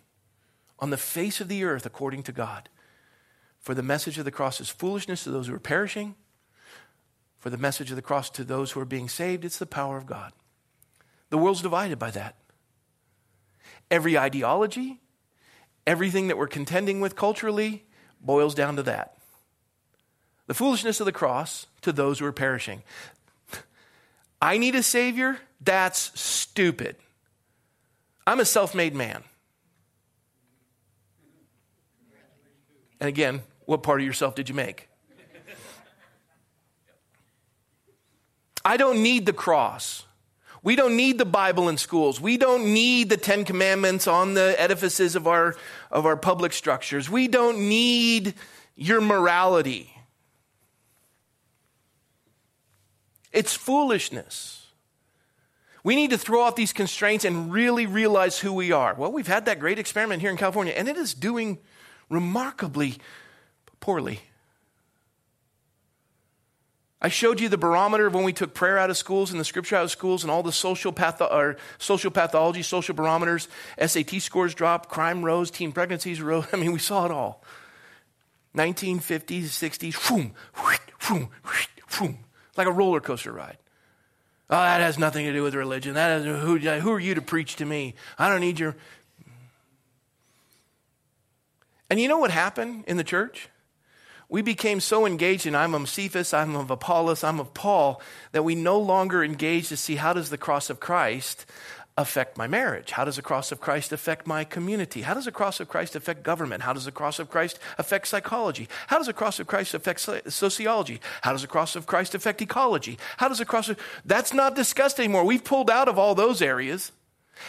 [0.78, 2.68] on the face of the earth according to God.
[3.58, 6.14] For the message of the cross is foolishness to those who are perishing.
[7.36, 9.96] For the message of the cross to those who are being saved, it's the power
[9.98, 10.32] of God.
[11.28, 12.36] The world's divided by that.
[13.90, 15.00] Every ideology,
[15.86, 17.84] everything that we're contending with culturally
[18.20, 19.16] boils down to that.
[20.46, 22.82] The foolishness of the cross to those who are perishing.
[24.42, 25.38] I need a Savior?
[25.60, 26.96] That's stupid.
[28.26, 29.22] I'm a self made man.
[33.00, 34.88] And again, what part of yourself did you make?
[38.64, 40.04] I don't need the cross.
[40.62, 42.20] We don't need the Bible in schools.
[42.20, 45.56] We don't need the Ten Commandments on the edifices of our,
[45.90, 47.08] of our public structures.
[47.08, 48.34] We don't need
[48.76, 49.94] your morality.
[53.32, 54.66] It's foolishness.
[55.82, 58.94] We need to throw off these constraints and really realize who we are.
[58.94, 61.58] Well, we've had that great experiment here in California, and it is doing
[62.10, 62.98] remarkably
[63.80, 64.20] poorly.
[67.02, 69.44] I showed you the barometer of when we took prayer out of schools and the
[69.44, 73.48] scripture out of schools and all the social, patho- social pathology, social barometers.
[73.78, 76.46] SAT scores dropped, crime rose, teen pregnancies rose.
[76.52, 77.42] I mean, we saw it all.
[78.54, 80.34] 1950s, 60s, boom,
[81.08, 81.30] boom,
[81.98, 82.18] boom
[82.60, 83.56] like a roller coaster ride.
[84.48, 85.94] Oh, that has nothing to do with religion.
[85.94, 87.94] That is, who, who are you to preach to me?
[88.18, 88.76] I don't need your.
[91.88, 93.48] And you know what happened in the church?
[94.30, 98.44] We became so engaged in I'm of Cephas, I'm of Apollos, I'm of Paul, that
[98.44, 101.44] we no longer engage to see how does the cross of Christ
[101.96, 102.92] affect my marriage?
[102.92, 105.02] How does the cross of Christ affect my community?
[105.02, 106.62] How does the cross of Christ affect government?
[106.62, 108.68] How does the cross of Christ affect psychology?
[108.86, 111.00] How does the cross of Christ affect sociology?
[111.22, 112.98] How does the cross of Christ affect ecology?
[113.16, 115.24] How does the cross of That's not discussed anymore.
[115.24, 116.92] We've pulled out of all those areas.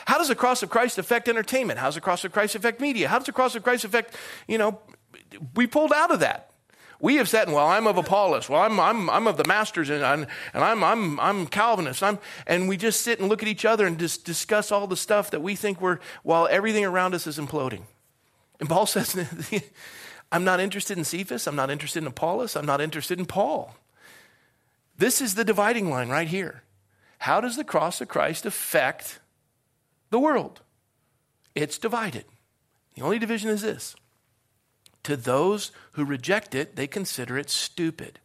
[0.06, 1.80] How does the cross of Christ affect entertainment?
[1.80, 3.08] How does the cross of Christ affect media?
[3.08, 4.16] How does the cross of Christ affect,
[4.48, 4.80] you know,
[5.56, 6.51] we pulled out of that.
[7.02, 8.48] We have said, well, I'm of Apollos.
[8.48, 12.04] Well, I'm, I'm, I'm of the masters and, I'm, and I'm, I'm, I'm Calvinist.
[12.04, 14.96] I'm, and we just sit and look at each other and just discuss all the
[14.96, 17.82] stuff that we think we're, while everything around us is imploding.
[18.60, 19.18] And Paul says,
[20.32, 21.48] I'm not interested in Cephas.
[21.48, 22.56] I'm not interested in Apollos.
[22.56, 23.76] I'm not interested in Paul.
[24.96, 26.62] This is the dividing line right here.
[27.18, 29.20] How does the cross of Christ affect
[30.12, 30.62] the world?
[31.56, 32.26] It's divided.
[32.94, 33.96] The only division is this
[35.04, 38.20] to those who reject it, they consider it stupid.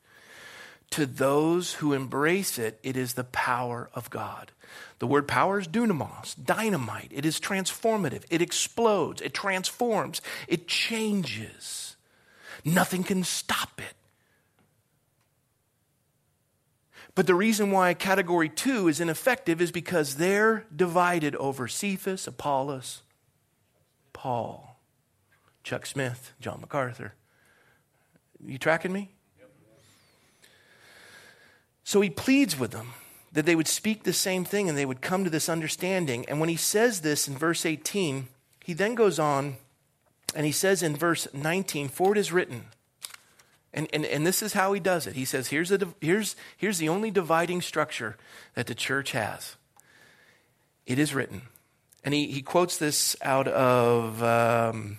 [0.90, 4.52] To those who embrace it, it is the power of God.
[4.98, 7.10] The word power is dunamos, dynamite.
[7.10, 8.24] It is transformative.
[8.30, 9.20] It explodes.
[9.20, 10.22] It transforms.
[10.48, 11.96] It changes.
[12.64, 13.94] Nothing can stop it.
[17.14, 23.02] But the reason why category two is ineffective is because they're divided over Cephas, Apollos,
[24.12, 24.65] Paul,
[25.66, 27.14] Chuck Smith, John MacArthur.
[28.40, 29.10] You tracking me?
[31.82, 32.92] So he pleads with them
[33.32, 36.24] that they would speak the same thing and they would come to this understanding.
[36.28, 38.28] And when he says this in verse 18,
[38.64, 39.56] he then goes on
[40.36, 42.66] and he says in verse 19, For it is written,
[43.74, 45.16] and, and, and this is how he does it.
[45.16, 48.16] He says, here's, a, here's, here's the only dividing structure
[48.54, 49.56] that the church has.
[50.86, 51.42] It is written.
[52.04, 54.98] And he, he quotes this out of um,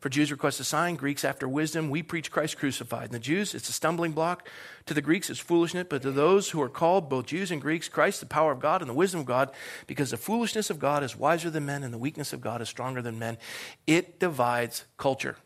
[0.00, 1.90] For Jews request a sign, Greeks after wisdom.
[1.90, 3.04] We preach Christ crucified.
[3.04, 4.48] And the Jews, it's a stumbling block.
[4.86, 5.86] To the Greeks, it's foolishness.
[5.88, 8.82] But to those who are called, both Jews and Greeks, Christ, the power of God
[8.82, 9.50] and the wisdom of God,
[9.86, 12.68] because the foolishness of God is wiser than men and the weakness of God is
[12.68, 13.38] stronger than men.
[13.86, 15.36] It divides culture.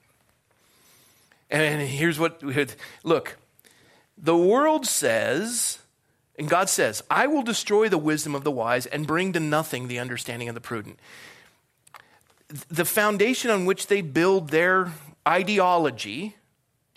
[1.50, 2.42] And here's what
[3.02, 3.36] look,
[4.16, 5.78] the world says
[6.40, 9.88] and God says, I will destroy the wisdom of the wise and bring to nothing
[9.88, 10.98] the understanding of the prudent.
[12.68, 14.92] The foundation on which they build their
[15.26, 16.36] ideology,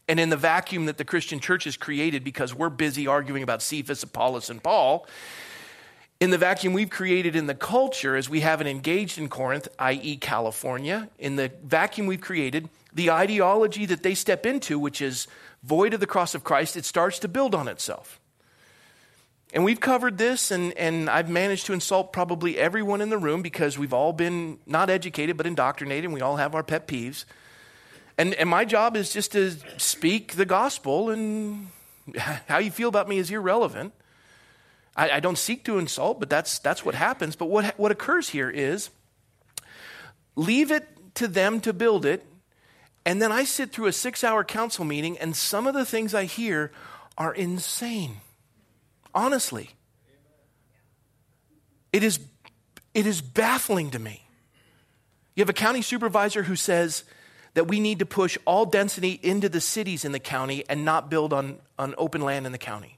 [0.08, 3.62] and in the vacuum that the Christian church has created because we're busy arguing about
[3.62, 5.08] Cephas, Apollos, and Paul,
[6.20, 10.18] in the vacuum we've created in the culture as we haven't engaged in Corinth, i.e.,
[10.18, 15.28] California, in the vacuum we've created, the ideology that they step into, which is
[15.64, 18.20] void of the cross of Christ, it starts to build on itself.
[19.54, 23.44] And we've covered this, and, and I've managed to insult probably everyone in the room
[23.44, 27.26] because we've all been not educated but indoctrinated, and we all have our pet peeves.
[28.18, 31.68] And, and my job is just to speak the gospel, and
[32.18, 33.94] how you feel about me is irrelevant.
[34.96, 37.36] I, I don't seek to insult, but that's, that's what happens.
[37.36, 38.90] But what, what occurs here is
[40.36, 42.26] leave it to them to build it,
[43.06, 46.16] and then I sit through a six hour council meeting, and some of the things
[46.16, 46.72] I hear
[47.20, 48.18] are insane.
[49.14, 49.70] Honestly.
[51.92, 52.20] It is,
[52.94, 54.28] it is baffling to me.
[55.36, 57.04] You have a county supervisor who says
[57.54, 61.10] that we need to push all density into the cities in the county and not
[61.10, 62.98] build on, on open land in the county.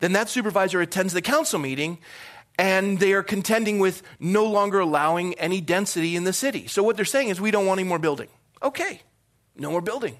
[0.00, 1.98] Then that supervisor attends the council meeting
[2.58, 6.66] and they are contending with no longer allowing any density in the city.
[6.66, 8.28] So what they're saying is we don't want any more building.
[8.62, 9.00] Okay,
[9.56, 10.18] no more building.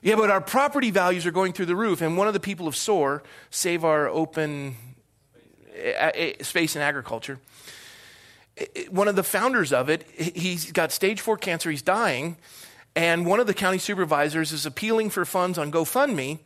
[0.00, 2.00] Yeah, but our property values are going through the roof.
[2.00, 4.76] And one of the people of SOAR, Save Our Open
[6.40, 7.38] Space and Agriculture,
[8.90, 12.36] one of the founders of it, he's got stage four cancer, he's dying.
[12.96, 16.38] And one of the county supervisors is appealing for funds on GoFundMe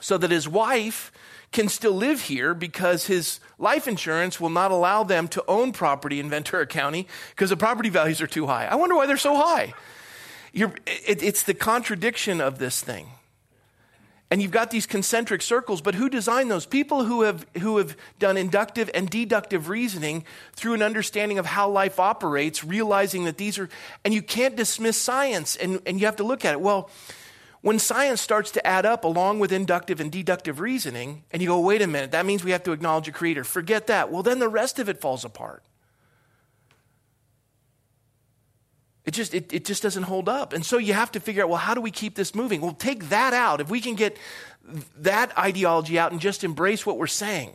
[0.00, 1.10] so that his wife
[1.52, 6.20] can still live here because his life insurance will not allow them to own property
[6.20, 8.66] in Ventura County because the property values are too high.
[8.66, 9.72] I wonder why they're so high.
[10.64, 13.08] It, it's the contradiction of this thing.
[14.28, 16.66] And you've got these concentric circles, but who designed those?
[16.66, 21.68] People who have, who have done inductive and deductive reasoning through an understanding of how
[21.68, 23.68] life operates, realizing that these are,
[24.04, 26.60] and you can't dismiss science, and, and you have to look at it.
[26.60, 26.90] Well,
[27.60, 31.60] when science starts to add up along with inductive and deductive reasoning, and you go,
[31.60, 33.44] wait a minute, that means we have to acknowledge a creator.
[33.44, 34.10] Forget that.
[34.10, 35.62] Well, then the rest of it falls apart.
[39.06, 40.52] It just, it, it just doesn't hold up.
[40.52, 42.60] And so you have to figure out, well, how do we keep this moving?
[42.60, 43.60] Well, take that out.
[43.60, 44.18] If we can get
[44.98, 47.52] that ideology out and just embrace what we're saying.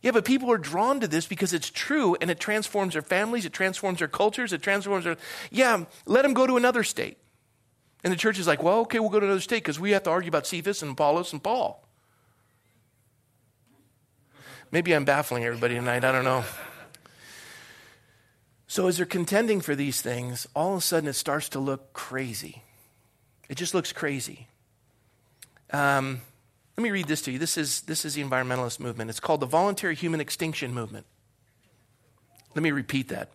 [0.00, 3.44] Yeah, but people are drawn to this because it's true and it transforms their families,
[3.44, 5.18] it transforms their cultures, it transforms their.
[5.50, 7.18] Yeah, let them go to another state.
[8.02, 10.04] And the church is like, well, okay, we'll go to another state because we have
[10.04, 11.84] to argue about Cephas and Apollos and Paul.
[14.72, 16.04] Maybe I'm baffling everybody tonight.
[16.04, 16.44] I don't know.
[18.70, 21.92] So, as they're contending for these things, all of a sudden it starts to look
[21.92, 22.62] crazy.
[23.48, 24.46] It just looks crazy.
[25.72, 26.20] Um,
[26.76, 27.40] let me read this to you.
[27.40, 29.10] This is, this is the environmentalist movement.
[29.10, 31.04] It's called the Voluntary Human Extinction Movement.
[32.54, 33.32] Let me repeat that.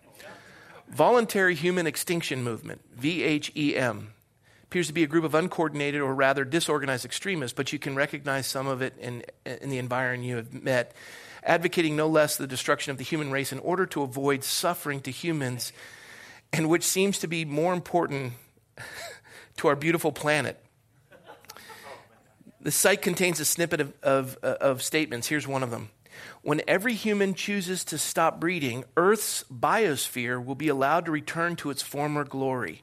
[0.88, 4.06] Voluntary Human Extinction Movement, VHEM,
[4.63, 8.48] appears to be a group of uncoordinated or rather disorganized extremists, but you can recognize
[8.48, 10.93] some of it in, in the environment you have met
[11.45, 15.12] advocating no less the destruction of the human race in order to avoid suffering to
[15.12, 15.71] humans,
[16.51, 18.34] and which seems to be more important
[19.58, 20.60] to our beautiful planet.
[22.60, 25.27] The site contains a snippet of, of, uh, of statements.
[25.27, 25.89] Here's one of them.
[26.41, 31.69] When every human chooses to stop breeding, Earth's biosphere will be allowed to return to
[31.69, 32.81] its former glory.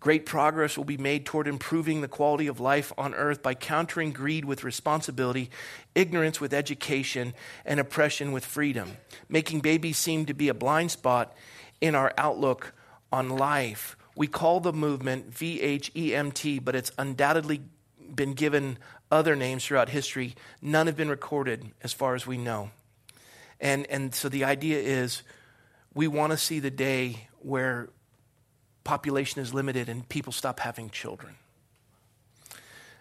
[0.00, 4.12] Great progress will be made toward improving the quality of life on earth by countering
[4.12, 5.50] greed with responsibility,
[5.94, 7.34] ignorance with education,
[7.64, 8.96] and oppression with freedom,
[9.28, 11.34] making babies seem to be a blind spot
[11.80, 12.74] in our outlook
[13.12, 13.96] on life.
[14.14, 17.62] We call the movement VHEMT, but it's undoubtedly
[18.14, 18.78] been given
[19.10, 20.34] other names throughout history.
[20.62, 22.70] None have been recorded as far as we know.
[23.60, 25.22] And, and so the idea is
[25.92, 27.88] we want to see the day where
[28.84, 31.34] population is limited and people stop having children.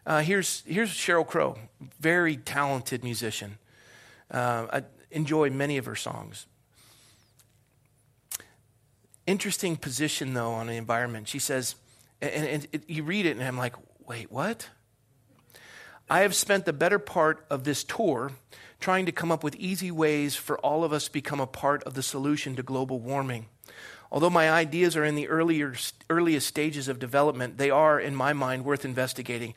[0.05, 1.57] Uh, here's, here's Sheryl Crow,
[1.99, 3.57] very talented musician.
[4.31, 6.45] Uh, I enjoy many of her songs.
[9.25, 11.27] Interesting position, though, on the environment.
[11.27, 11.75] She says,
[12.21, 13.75] and, and it, you read it, and I'm like,
[14.07, 14.69] wait, what?
[16.09, 18.31] I have spent the better part of this tour
[18.79, 21.83] trying to come up with easy ways for all of us to become a part
[21.83, 23.47] of the solution to global warming.
[24.11, 25.73] Although my ideas are in the earlier,
[26.09, 29.53] earliest stages of development, they are, in my mind, worth investigating.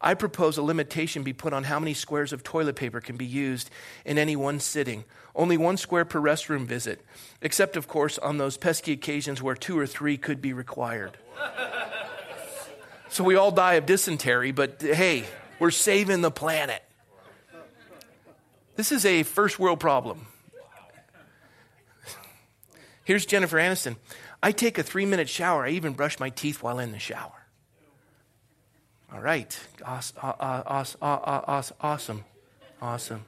[0.00, 3.24] I propose a limitation be put on how many squares of toilet paper can be
[3.24, 3.70] used
[4.04, 5.04] in any one sitting.
[5.34, 7.04] Only one square per restroom visit,
[7.40, 11.16] except, of course, on those pesky occasions where two or three could be required.
[13.08, 15.24] so we all die of dysentery, but hey,
[15.60, 16.82] we're saving the planet.
[18.74, 20.26] This is a first world problem.
[23.04, 23.96] Here's Jennifer Aniston.
[24.42, 25.64] I take a three minute shower.
[25.64, 27.32] I even brush my teeth while in the shower.
[29.12, 29.58] All right.
[29.84, 30.18] Awesome.
[31.00, 32.24] Awesome.
[32.80, 33.24] Awesome.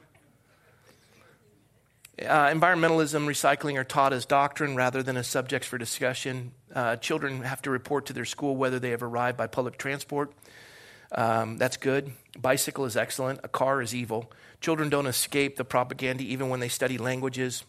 [2.17, 6.53] Uh, environmentalism, recycling are taught as doctrine rather than as subjects for discussion.
[6.73, 10.31] Uh, children have to report to their school whether they have arrived by public transport.
[11.11, 12.13] Um, that's good.
[12.39, 13.41] Bicycle is excellent.
[13.43, 14.31] A car is evil.
[14.61, 17.65] Children don't escape the propaganda even when they study languages.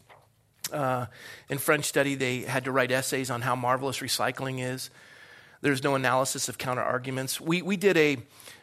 [0.73, 1.07] Uh,
[1.49, 4.91] in French study, they had to write essays on how marvelous recycling is.
[5.61, 7.41] There's no analysis of counter arguments.
[7.41, 8.19] We, we, did a,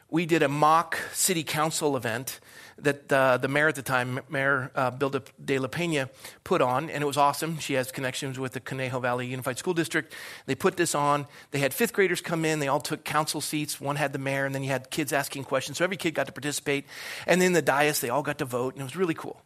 [0.10, 2.40] we did a mock city council event
[2.80, 5.10] that uh, the mayor at the time, Mayor uh, Bill
[5.44, 6.10] de La Pena,
[6.44, 7.60] put on, and it was awesome.
[7.60, 10.14] She has connections with the Conejo Valley Unified School District.
[10.46, 11.28] They put this on.
[11.52, 12.60] They had fifth graders come in.
[12.60, 13.80] They all took council seats.
[13.80, 15.78] One had the mayor, and then you had kids asking questions.
[15.78, 16.86] So every kid got to participate.
[17.28, 19.42] And then the dais, they all got to vote, and it was really cool.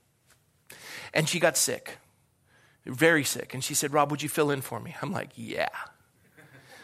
[1.13, 1.97] And she got sick
[2.87, 3.53] very sick.
[3.53, 4.95] And she said, Rob, would you fill in for me?
[5.01, 5.69] I'm like, yeah.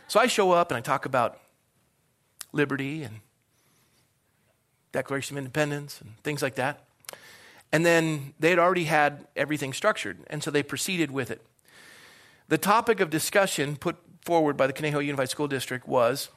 [0.07, 1.39] So I show up and I talk about
[2.51, 3.21] liberty and
[4.91, 6.85] Declaration of Independence and things like that.
[7.71, 11.41] And then they had already had everything structured, and so they proceeded with it.
[12.47, 16.29] The topic of discussion put forward by the Conejo Unified School District was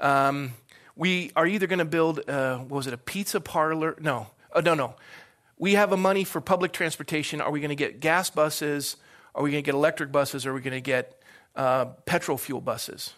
[0.00, 0.52] um,
[0.94, 3.96] we are either going to build, what was it, a pizza parlor?
[3.98, 4.94] No, oh, no, no.
[5.56, 7.40] We have a money for public transportation.
[7.40, 8.96] Are we going to get gas buses?
[9.34, 11.20] Are we going to get electric buses or are we going to get
[11.56, 13.14] uh, petrol fuel buses?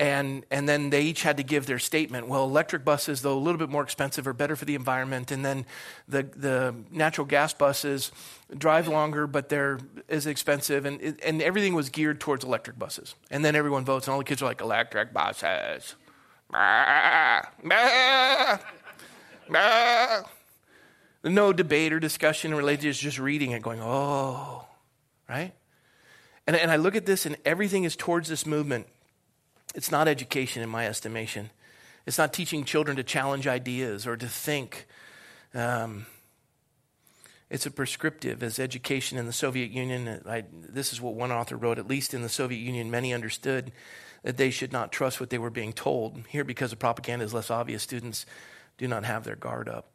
[0.00, 2.26] And, and then they each had to give their statement.
[2.26, 5.30] Well, electric buses, though a little bit more expensive, are better for the environment.
[5.30, 5.66] And then
[6.08, 8.10] the, the natural gas buses
[8.56, 9.78] drive longer, but they're
[10.08, 10.86] as expensive.
[10.86, 13.14] And, and everything was geared towards electric buses.
[13.30, 15.94] And then everyone votes, and all the kids are like, electric buses.
[21.22, 24.64] No debate or discussion related, it's just reading it, going, oh,
[25.30, 25.52] right?
[26.46, 28.88] And, and I look at this, and everything is towards this movement.
[29.74, 31.50] It's not education, in my estimation.
[32.04, 34.86] It's not teaching children to challenge ideas or to think.
[35.54, 36.06] Um,
[37.48, 40.20] it's a prescriptive as education in the Soviet Union.
[40.28, 41.78] I, this is what one author wrote.
[41.78, 43.70] At least in the Soviet Union, many understood
[44.24, 46.20] that they should not trust what they were being told.
[46.28, 48.26] Here, because the propaganda is less obvious, students
[48.78, 49.92] do not have their guard up.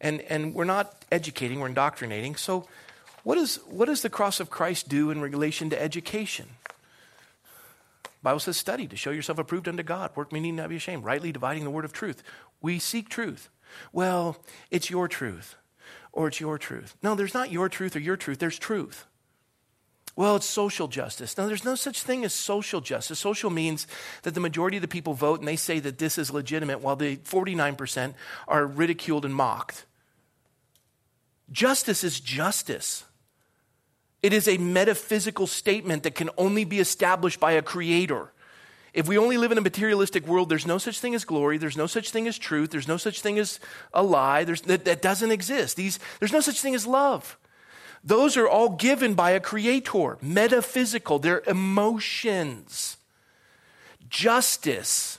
[0.00, 2.34] And, and we're not educating, we're indoctrinating.
[2.34, 2.66] So
[3.22, 6.46] what, is, what does the cross of Christ do in relation to education?
[8.22, 11.32] Bible says study to show yourself approved unto God, work meaning not be ashamed, rightly
[11.32, 12.22] dividing the word of truth.
[12.60, 13.48] We seek truth.
[13.92, 14.36] Well,
[14.70, 15.54] it's your truth,
[16.12, 16.96] or it's your truth.
[17.02, 19.06] No, there's not your truth or your truth, there's truth.
[20.16, 21.38] Well, it's social justice.
[21.38, 23.18] No, there's no such thing as social justice.
[23.18, 23.86] Social means
[24.22, 26.96] that the majority of the people vote and they say that this is legitimate while
[26.96, 28.14] the 49%
[28.48, 29.86] are ridiculed and mocked.
[31.50, 33.04] Justice is justice.
[34.22, 38.32] It is a metaphysical statement that can only be established by a creator.
[38.92, 41.76] If we only live in a materialistic world, there's no such thing as glory, there's
[41.76, 43.60] no such thing as truth, there's no such thing as
[43.94, 45.76] a lie, that, that doesn't exist.
[45.76, 47.38] These, there's no such thing as love.
[48.02, 52.96] Those are all given by a creator, metaphysical, they're emotions.
[54.08, 55.18] Justice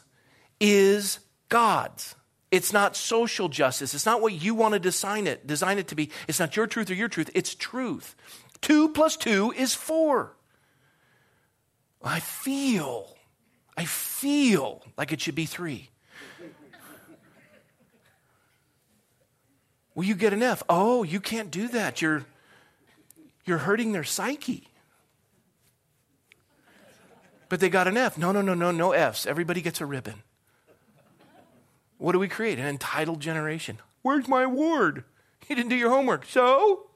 [0.59, 2.15] is God's.
[2.49, 3.93] It's not social justice.
[3.93, 6.09] It's not what you want to design it, design it to be.
[6.27, 7.29] It's not your truth or your truth.
[7.33, 8.15] It's truth.
[8.62, 10.34] Two plus two is four.
[12.03, 13.16] I feel,
[13.76, 15.89] I feel like it should be three.
[19.93, 20.64] Well, you get an F.
[20.70, 22.01] Oh, you can't do that.
[22.01, 22.26] You're,
[23.45, 24.68] you're hurting their psyche.
[27.49, 28.18] But they got an F.
[28.18, 29.26] No, no, no, no, no Fs.
[29.26, 30.24] Everybody gets a ribbon.
[31.97, 32.57] What do we create?
[32.57, 33.80] An entitled generation.
[34.01, 35.03] Where's my award?
[35.49, 36.26] You didn't do your homework.
[36.26, 36.90] So?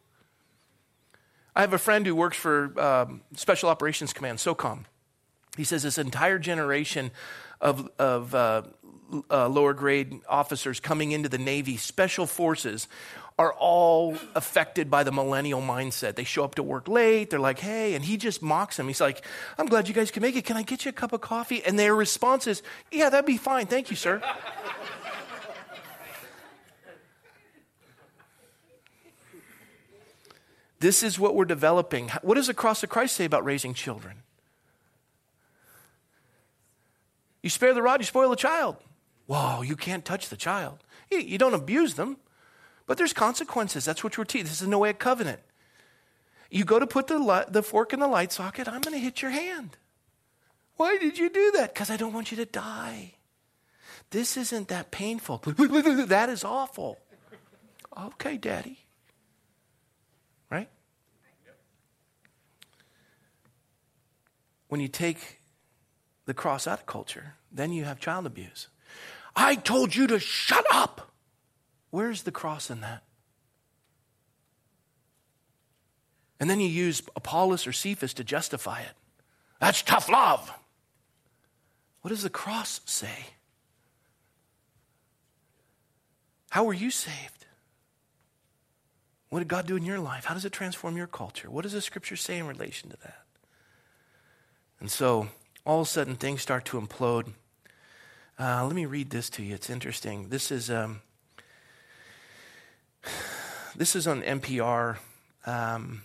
[1.55, 4.85] I have a friend who works for um, Special Operations Command, SOCOM.
[5.55, 7.11] He says this entire generation
[7.61, 8.63] of, of uh,
[9.31, 12.87] uh, lower grade officers coming into the Navy, special forces,
[13.37, 16.15] are all affected by the millennial mindset.
[16.15, 17.29] They show up to work late.
[17.29, 18.87] They're like, hey, and he just mocks them.
[18.87, 19.25] He's like,
[19.57, 20.45] I'm glad you guys can make it.
[20.45, 21.63] Can I get you a cup of coffee?
[21.63, 23.67] And their response is, yeah, that'd be fine.
[23.67, 24.21] Thank you, sir.
[30.85, 32.09] This is what we're developing.
[32.21, 34.17] What does the cross of Christ say about raising children?
[37.41, 38.75] You spare the rod, you spoil the child.
[39.25, 40.83] Whoa, you can't touch the child.
[41.09, 42.17] You don't abuse them,
[42.85, 43.83] but there's consequences.
[43.83, 44.45] That's what we're teaching.
[44.45, 45.39] This is no way of covenant.
[46.51, 48.99] You go to put the, light, the fork in the light socket, I'm going to
[48.99, 49.77] hit your hand.
[50.77, 51.73] Why did you do that?
[51.73, 53.15] Because I don't want you to die.
[54.11, 55.41] This isn't that painful.
[55.47, 56.99] that is awful.
[57.97, 58.85] Okay, daddy.
[60.51, 60.69] Right?
[64.75, 65.39] When you take
[66.25, 68.67] the cross out of culture, then you have child abuse.
[69.33, 71.13] I told you to shut up.
[71.91, 73.03] Where's the cross in that?
[76.41, 78.91] And then you use Apollos or Cephas to justify it.
[79.61, 80.51] That's tough love.
[82.01, 83.27] What does the cross say?
[86.49, 87.45] How were you saved?
[89.29, 90.25] What did God do in your life?
[90.25, 91.49] How does it transform your culture?
[91.49, 93.24] What does the scripture say in relation to that?
[94.79, 95.29] And so,
[95.65, 97.33] all of a sudden, things start to implode.
[98.37, 99.55] Uh, let me read this to you.
[99.55, 100.29] It's interesting.
[100.29, 101.01] This is um,
[103.75, 104.97] this is on NPR,
[105.45, 106.03] um,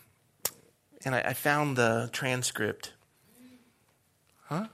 [1.05, 2.93] and I, I, found the transcript.
[4.45, 4.67] Huh?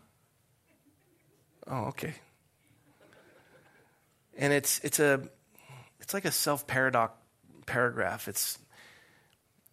[1.66, 2.14] Oh, okay.
[4.36, 5.22] And it's it's a
[6.00, 7.14] it's like a self paradox
[7.64, 8.28] paragraph.
[8.28, 8.58] It's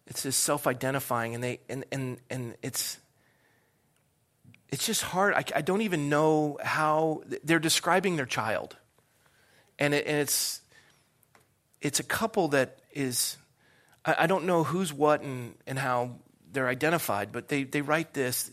[0.06, 2.98] it's just self identifying, and they and and and it's
[4.74, 5.34] it's just hard.
[5.34, 8.76] I, I, don't even know how they're describing their child.
[9.78, 10.62] And, it, and it's,
[11.80, 13.36] it's a couple that is,
[14.04, 16.16] I, I, don't know who's what and, and how
[16.50, 18.50] they're identified, but they, they write this.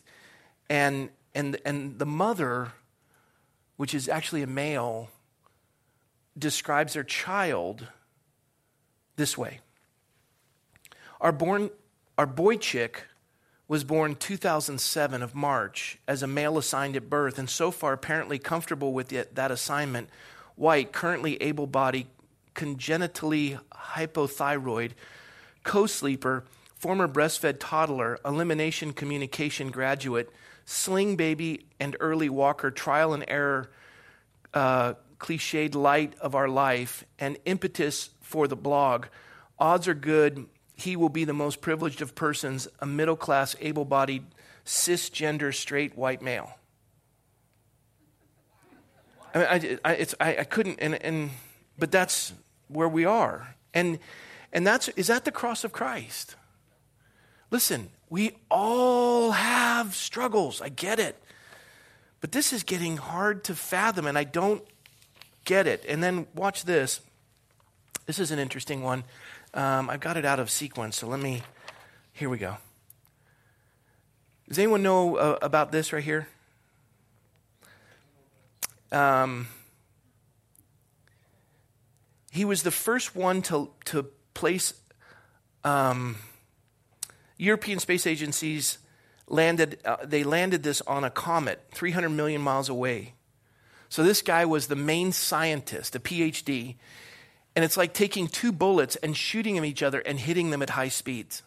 [0.70, 2.72] And, and, and the mother,
[3.78, 5.10] which is actually a male,
[6.38, 7.88] describes their child
[9.16, 9.60] this way
[11.20, 11.72] Our, born,
[12.16, 13.08] our boy chick
[13.72, 18.38] was born 2007 of March as a male assigned at birth, and so far apparently
[18.38, 20.10] comfortable with it, that assignment.
[20.58, 22.08] White, currently able bodied,
[22.54, 24.92] congenitally hypothyroid,
[25.64, 26.44] co sleeper,
[26.76, 30.30] former breastfed toddler, elimination communication graduate,
[30.66, 33.72] sling baby and early walker, trial and error,
[34.54, 39.06] uh, cliched light of our life, and impetus for the blog.
[39.58, 40.46] Odds are good
[40.82, 44.24] he will be the most privileged of persons, a middle class, able bodied,
[44.66, 46.52] cisgender, straight white male.
[49.34, 51.32] I, mean, I, I, I, I couldn't, and, and,
[51.78, 52.34] but that's
[52.68, 53.56] where we are.
[53.74, 54.00] And,
[54.52, 56.36] and that's, is that the cross of Christ?
[57.50, 60.62] Listen, we all have struggles.
[60.62, 61.22] I get it.
[62.20, 64.64] But this is getting hard to fathom, and I don't
[65.46, 65.84] get it.
[65.88, 67.02] And then watch this.
[68.06, 69.04] This is an interesting one.
[69.54, 71.44] Um, I've got it out of sequence, so let me.
[72.14, 72.58] Here we go.
[74.48, 76.28] Does anyone know uh, about this right here?
[78.92, 79.48] Um,
[82.32, 84.74] he was the first one to, to place
[85.64, 86.18] um,
[87.38, 88.78] European space agencies
[89.28, 93.14] landed uh, they landed this on a comet 300 million miles away
[93.88, 96.76] so this guy was the main scientist a phd
[97.56, 100.72] and it's like taking two bullets and shooting them each other and hitting them at
[100.72, 101.44] high speeds.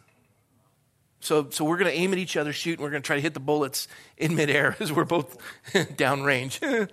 [1.20, 3.16] So, so we're going to aim at each other, shoot, and we're going to try
[3.16, 3.88] to hit the bullets
[4.18, 5.38] in midair as we're both
[5.72, 6.88] downrange.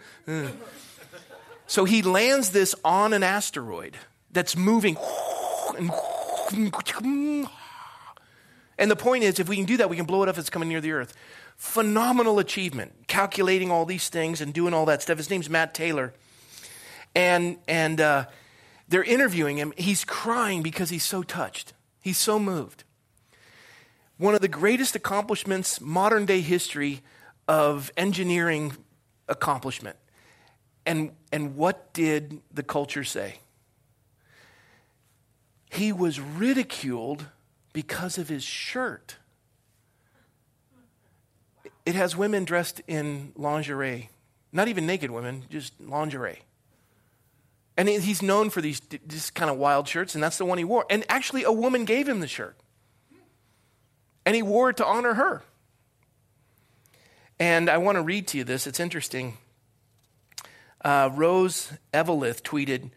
[1.68, 3.98] so he lands this on an asteroid
[4.32, 4.96] that's moving.
[8.78, 10.40] And the point is, if we can do that, we can blow it up if
[10.40, 11.14] it's coming near the Earth.
[11.58, 15.18] Phenomenal achievement, calculating all these things and doing all that stuff.
[15.18, 16.14] His name's Matt Taylor.
[17.14, 18.26] And, and uh,
[18.92, 19.74] they're interviewing him.
[19.78, 21.74] He's crying because he's so touched.
[22.02, 22.84] He's so moved.
[24.18, 27.02] One of the greatest accomplishments, modern day history
[27.48, 28.74] of engineering
[29.30, 29.96] accomplishment.
[30.86, 33.40] And, and what did the culture say?
[35.72, 37.26] He was ridiculed
[37.72, 39.16] because of his shirt.
[41.86, 44.10] It has women dressed in lingerie,
[44.52, 46.40] not even naked women, just lingerie.
[47.78, 50.64] And he's known for these just kind of wild shirts, and that's the one he
[50.64, 50.86] wore.
[50.90, 52.58] And actually, a woman gave him the shirt.
[54.26, 55.42] And he wore it to honor her.
[57.40, 58.68] And I want to read to you this.
[58.68, 59.38] It's interesting.
[60.84, 62.92] Uh, Rose Eveleth tweeted,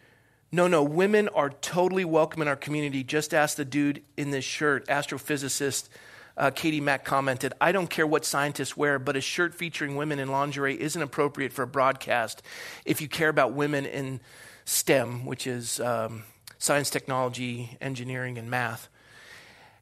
[0.52, 3.04] No, no, women are totally welcome in our community.
[3.04, 5.88] Just ask the dude in this shirt, astrophysicist
[6.36, 10.18] uh, Katie Mack commented, I don't care what scientists wear, but a shirt featuring women
[10.18, 12.42] in lingerie isn't appropriate for a broadcast
[12.84, 14.20] if you care about women in
[14.64, 16.24] STEM, which is um,
[16.58, 18.88] science, technology, engineering, and math.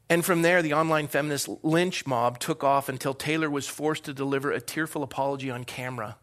[0.09, 4.13] And from there, the online feminist lynch mob took off until Taylor was forced to
[4.13, 6.17] deliver a tearful apology on camera.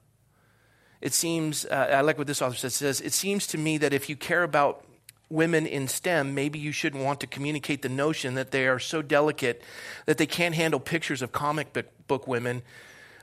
[1.00, 3.94] It seems, uh, I like what this author says, says, it seems to me that
[3.94, 4.84] if you care about
[5.30, 9.00] women in STEM, maybe you shouldn't want to communicate the notion that they are so
[9.00, 9.62] delicate
[10.04, 11.72] that they can't handle pictures of comic
[12.06, 12.62] book women.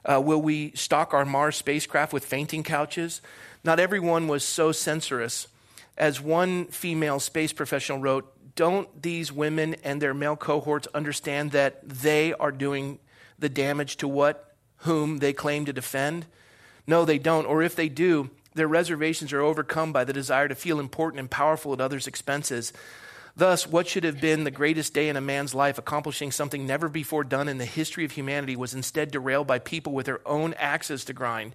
[0.03, 3.21] Uh, will we stock our Mars spacecraft with fainting couches?
[3.67, 5.49] Not everyone was so censorious.
[5.97, 11.81] As one female space professional wrote, don't these women and their male cohorts understand that
[11.85, 12.99] they are doing
[13.37, 16.27] the damage to what, whom they claim to defend?
[16.87, 17.45] No, they don't.
[17.45, 21.29] Or if they do, their reservations are overcome by the desire to feel important and
[21.29, 22.71] powerful at others' expenses.
[23.37, 26.89] Thus, what should have been the greatest day in a man's life, accomplishing something never
[26.89, 30.55] before done in the history of humanity, was instead derailed by people with their own
[30.55, 31.53] axes to grind.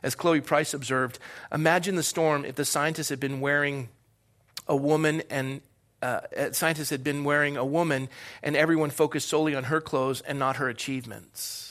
[0.00, 1.18] As Chloe Price observed,
[1.50, 3.88] imagine the storm if the scientists had been wearing
[4.68, 5.60] a woman and
[6.00, 6.20] uh,
[6.52, 8.08] scientists had been wearing a woman
[8.40, 11.64] and everyone focused solely on her clothes and not her achievements.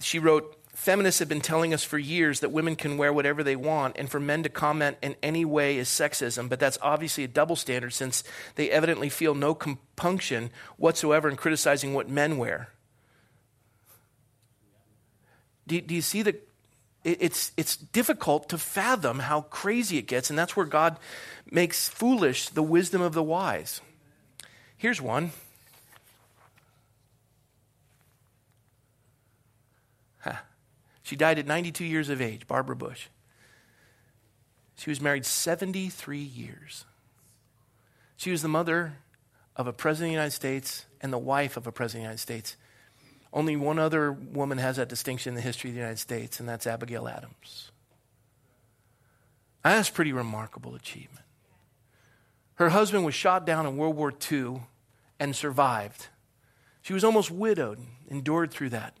[0.00, 0.55] she wrote,
[0.86, 4.08] Feminists have been telling us for years that women can wear whatever they want, and
[4.08, 7.92] for men to comment in any way is sexism, but that's obviously a double standard
[7.92, 8.22] since
[8.54, 12.68] they evidently feel no compunction whatsoever in criticizing what men wear.
[15.66, 16.48] Do, do you see that?
[17.02, 20.98] It's, it's difficult to fathom how crazy it gets, and that's where God
[21.50, 23.80] makes foolish the wisdom of the wise.
[24.76, 25.32] Here's one.
[31.06, 33.06] She died at 92 years of age, Barbara Bush.
[34.76, 36.84] She was married 73 years.
[38.16, 38.94] She was the mother
[39.54, 42.06] of a president of the United States and the wife of a president of the
[42.06, 42.56] United States.
[43.32, 46.48] Only one other woman has that distinction in the history of the United States, and
[46.48, 47.70] that's Abigail Adams.
[49.62, 51.24] That's a pretty remarkable achievement.
[52.56, 54.62] Her husband was shot down in World War II
[55.20, 56.08] and survived.
[56.82, 57.78] She was almost widowed,
[58.08, 58.96] endured through that.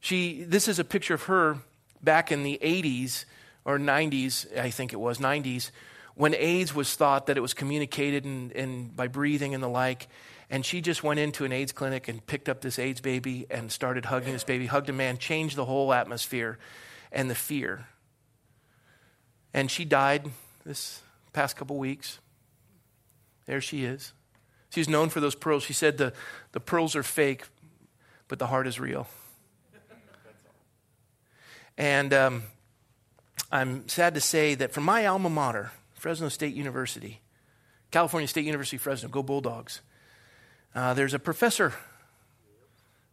[0.00, 1.58] She, this is a picture of her
[2.02, 3.26] back in the 80s
[3.64, 5.70] or 90s, I think it was, 90s,
[6.14, 10.08] when AIDS was thought that it was communicated in, by breathing and the like.
[10.48, 13.70] And she just went into an AIDS clinic and picked up this AIDS baby and
[13.70, 16.58] started hugging this baby, hugged a man, changed the whole atmosphere
[17.12, 17.86] and the fear.
[19.54, 20.30] And she died
[20.64, 22.18] this past couple weeks.
[23.46, 24.12] There she is.
[24.70, 25.62] She's known for those pearls.
[25.62, 26.12] She said the,
[26.52, 27.44] the pearls are fake,
[28.28, 29.08] but the heart is real.
[31.80, 32.42] And um,
[33.50, 37.22] I'm sad to say that from my alma mater, Fresno State University,
[37.90, 39.80] California State University, Fresno, go Bulldogs,
[40.74, 41.72] uh, there's a professor.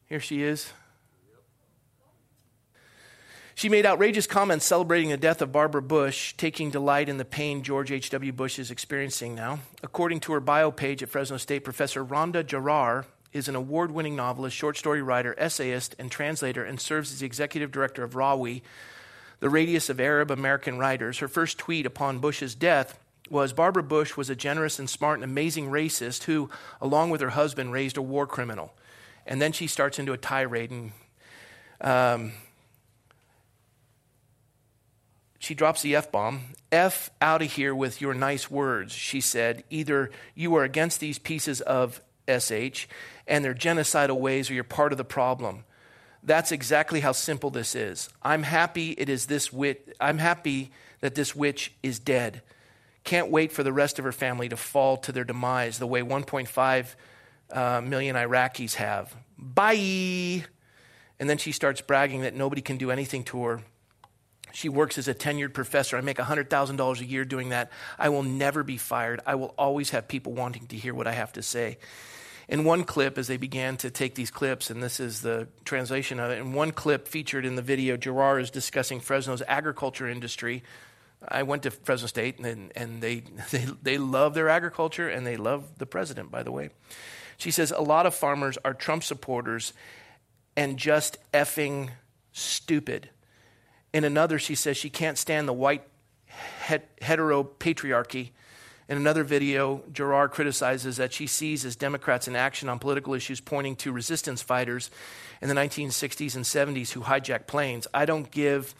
[0.07, 0.73] Here she is.
[3.55, 7.63] She made outrageous comments celebrating the death of Barbara Bush, taking delight in the pain
[7.63, 8.33] George H.W.
[8.33, 9.59] Bush is experiencing now.
[9.81, 13.05] According to her bio page at Fresno State, Professor Randa Jarrar
[13.37, 17.25] is an award winning novelist, short story writer, essayist, and translator, and serves as the
[17.25, 18.61] executive director of Rawi,
[19.39, 21.19] the radius of Arab American writers.
[21.19, 25.23] Her first tweet upon Bush's death was Barbara Bush was a generous and smart and
[25.23, 26.49] amazing racist who,
[26.81, 28.73] along with her husband, raised a war criminal.
[29.25, 30.91] And then she starts into a tirade and
[31.81, 32.31] um,
[35.39, 36.41] she drops the F bomb.
[36.71, 39.63] F out of here with your nice words, she said.
[39.69, 42.87] Either you are against these pieces of SH
[43.27, 45.63] and their genocidal ways or you're part of the problem.
[46.23, 48.09] That's exactly how simple this is.
[48.21, 52.41] I'm happy it is this witch, I'm happy that this witch is dead.
[53.03, 56.01] Can't wait for the rest of her family to fall to their demise the way
[56.01, 56.95] 1.5
[57.51, 59.15] uh, million Iraqis have.
[59.37, 60.43] Bye.
[61.19, 63.61] And then she starts bragging that nobody can do anything to her.
[64.51, 65.97] She works as a tenured professor.
[65.97, 67.71] I make $100,000 a year doing that.
[67.97, 69.21] I will never be fired.
[69.25, 71.77] I will always have people wanting to hear what I have to say.
[72.49, 76.19] In one clip, as they began to take these clips, and this is the translation
[76.19, 80.63] of it, in one clip featured in the video, Jarrar is discussing Fresno's agriculture industry.
[81.27, 85.35] I went to Fresno State, and, and they, they, they love their agriculture, and they
[85.35, 86.69] love the president, by the way.
[87.35, 89.73] She says, A lot of farmers are Trump supporters
[90.55, 91.89] and just effing
[92.31, 93.09] stupid.
[93.93, 95.83] In another, she says she can't stand the white
[97.01, 98.31] hetero patriarchy
[98.89, 103.41] in another video, Jarrar criticizes that she sees as Democrats in action on political issues
[103.41, 104.89] pointing to resistance fighters
[105.41, 107.87] in the 1960s and 70s who hijacked planes.
[107.93, 108.73] I don't give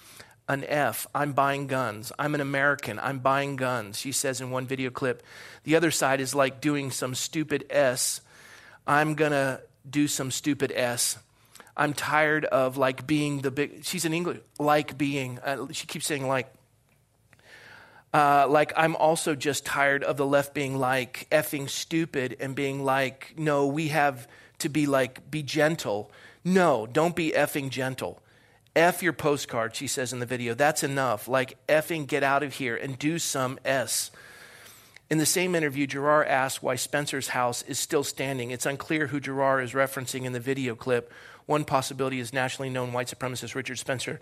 [0.48, 1.08] an F.
[1.14, 2.14] I'm buying guns.
[2.18, 3.00] I'm an American.
[3.00, 4.00] I'm buying guns.
[4.00, 5.24] She says in one video clip.
[5.64, 8.22] The other side is like doing some stupid S.
[8.86, 11.18] I'm going to do some stupid S.
[11.76, 16.08] I'm tired of like being the big, she's in English, like being, uh, she keeps
[16.08, 16.52] saying like,
[18.18, 22.84] uh, like, I'm also just tired of the left being like effing stupid and being
[22.84, 26.12] like, no, we have to be like, be gentle.
[26.44, 28.20] No, don't be effing gentle.
[28.76, 30.56] F your postcard, she says in the video.
[30.56, 31.28] That's enough.
[31.28, 34.10] Like, effing get out of here and do some S.
[35.12, 38.50] In the same interview, Jarrar asks why Spencer's house is still standing.
[38.50, 41.14] It's unclear who Jarrar is referencing in the video clip.
[41.46, 44.20] One possibility is nationally known white supremacist Richard Spencer.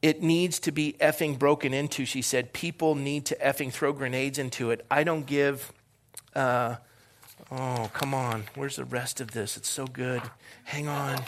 [0.00, 2.52] It needs to be effing broken into, she said.
[2.52, 4.86] People need to effing throw grenades into it.
[4.90, 5.72] I don't give.
[6.34, 6.76] Uh,
[7.50, 8.44] oh, come on.
[8.54, 9.56] Where's the rest of this?
[9.56, 10.22] It's so good.
[10.64, 11.18] Hang on.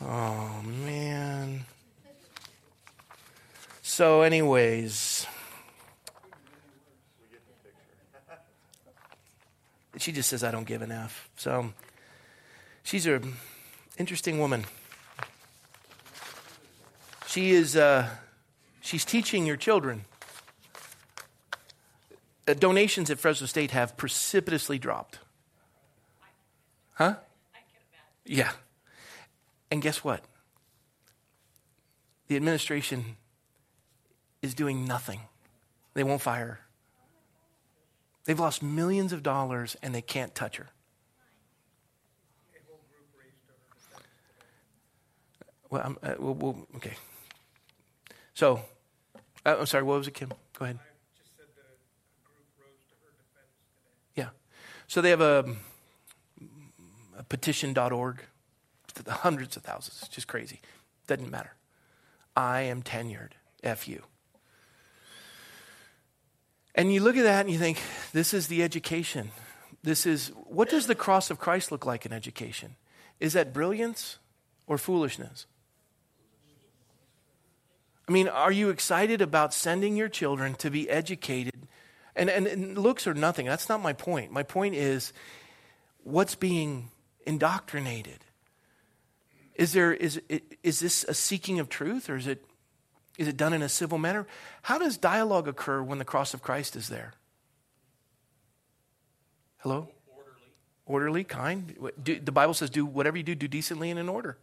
[0.00, 1.64] Oh, man.
[3.82, 5.13] So, anyways.
[9.98, 11.28] She just says, I don't give F.
[11.36, 11.72] So
[12.82, 13.34] she's an
[13.98, 14.64] interesting woman.
[17.26, 18.08] She is, uh,
[18.80, 20.04] she's teaching your children.
[22.46, 25.18] Uh, donations at Fresno State have precipitously dropped.
[26.94, 27.16] Huh?
[28.24, 28.52] Yeah.
[29.70, 30.24] And guess what?
[32.28, 33.16] The administration
[34.42, 35.20] is doing nothing.
[35.94, 36.60] They won't fire.
[38.24, 40.68] They've lost millions of dollars and they can't touch her.
[45.70, 46.94] Well, uh, we'll, we'll, okay.
[48.32, 48.60] So,
[49.44, 50.32] uh, I'm sorry, what was it, Kim?
[50.56, 50.78] Go ahead.
[54.14, 54.28] Yeah.
[54.86, 55.56] So they have a,
[57.18, 58.22] a petition.org,
[59.08, 59.98] hundreds of thousands.
[60.02, 60.60] It's just crazy.
[61.08, 61.54] Doesn't matter.
[62.36, 63.32] I am tenured.
[63.62, 64.04] F you.
[66.74, 67.80] And you look at that and you think,
[68.12, 69.30] this is the education.
[69.82, 72.76] This is, what does the cross of Christ look like in education?
[73.20, 74.18] Is that brilliance
[74.66, 75.46] or foolishness?
[78.08, 81.68] I mean, are you excited about sending your children to be educated?
[82.16, 83.46] And, and, and looks are nothing.
[83.46, 84.30] That's not my point.
[84.30, 85.12] My point is
[86.02, 86.90] what's being
[87.26, 88.18] indoctrinated?
[89.54, 90.20] Is, there, is,
[90.62, 92.44] is this a seeking of truth or is it
[93.18, 94.26] is it done in a civil manner?
[94.62, 97.14] How does dialogue occur when the cross of Christ is there?
[99.58, 99.88] Hello?
[100.08, 100.44] Orderly.
[100.86, 101.90] Orderly, kind.
[102.02, 104.36] Do, the Bible says, do whatever you do, do decently and in order.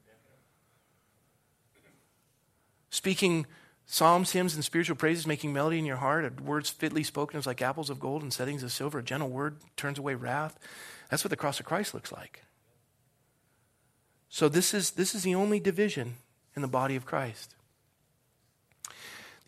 [2.90, 3.46] Speaking
[3.86, 7.62] psalms, hymns, and spiritual praises, making melody in your heart, words fitly spoken as like
[7.62, 9.00] apples of gold and settings of silver.
[9.00, 10.58] A gentle word turns away wrath.
[11.10, 12.44] That's what the cross of Christ looks like.
[14.30, 16.16] So this is, this is the only division
[16.56, 17.56] in the body of Christ.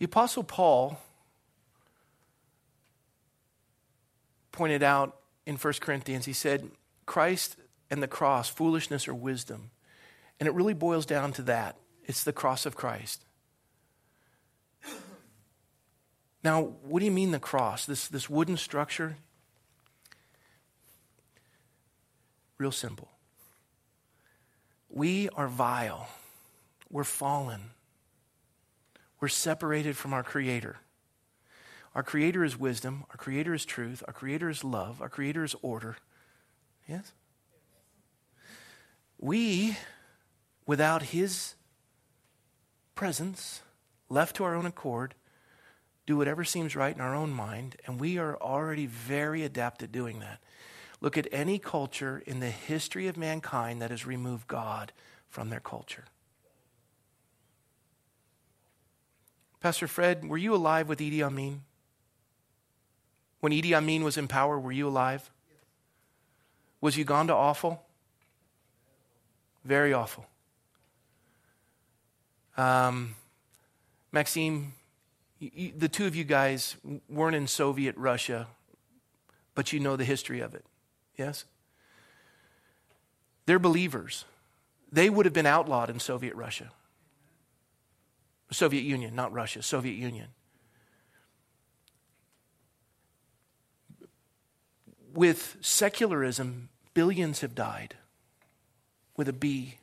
[0.03, 0.99] The Apostle Paul
[4.51, 6.71] pointed out in 1 Corinthians, he said,
[7.05, 7.55] Christ
[7.89, 9.71] and the cross, foolishness or wisdom.
[10.41, 13.23] And it really boils down to that it's the cross of Christ.
[16.43, 17.85] Now, what do you mean the cross?
[17.85, 19.15] This, this wooden structure?
[22.57, 23.07] Real simple.
[24.89, 26.09] We are vile,
[26.89, 27.69] we're fallen.
[29.23, 30.75] We're separated from our Creator.
[31.95, 33.05] Our Creator is wisdom.
[33.09, 34.03] Our Creator is truth.
[34.05, 35.01] Our Creator is love.
[35.01, 35.95] Our Creator is order.
[36.89, 37.13] Yes?
[39.17, 39.77] We,
[40.67, 41.55] without His
[42.95, 43.61] presence,
[44.09, 45.15] left to our own accord,
[46.05, 49.93] do whatever seems right in our own mind, and we are already very adept at
[49.93, 50.41] doing that.
[50.99, 54.91] Look at any culture in the history of mankind that has removed God
[55.29, 56.03] from their culture.
[59.63, 61.61] Pastor Fred, were you alive with Idi Amin?
[63.39, 65.31] When Idi Amin was in power, were you alive?
[66.81, 67.81] Was Uganda awful?
[69.63, 70.25] Very awful.
[72.57, 73.15] Um,
[74.11, 74.73] Maxime,
[75.39, 76.75] you, the two of you guys
[77.07, 78.47] weren't in Soviet Russia,
[79.55, 80.65] but you know the history of it.
[81.17, 81.45] Yes?
[83.45, 84.25] They're believers.
[84.91, 86.73] They would have been outlawed in Soviet Russia.
[88.53, 90.27] Soviet Union, not Russia, Soviet Union.
[95.13, 97.95] With secularism, billions have died
[99.15, 99.75] with a B.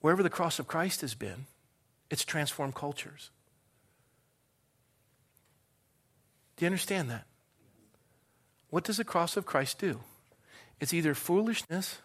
[0.00, 1.46] Wherever the cross of Christ has been,
[2.10, 3.30] it's transformed cultures.
[6.56, 7.24] Do you understand that?
[8.70, 10.00] What does the cross of Christ do?
[10.80, 11.98] It's either foolishness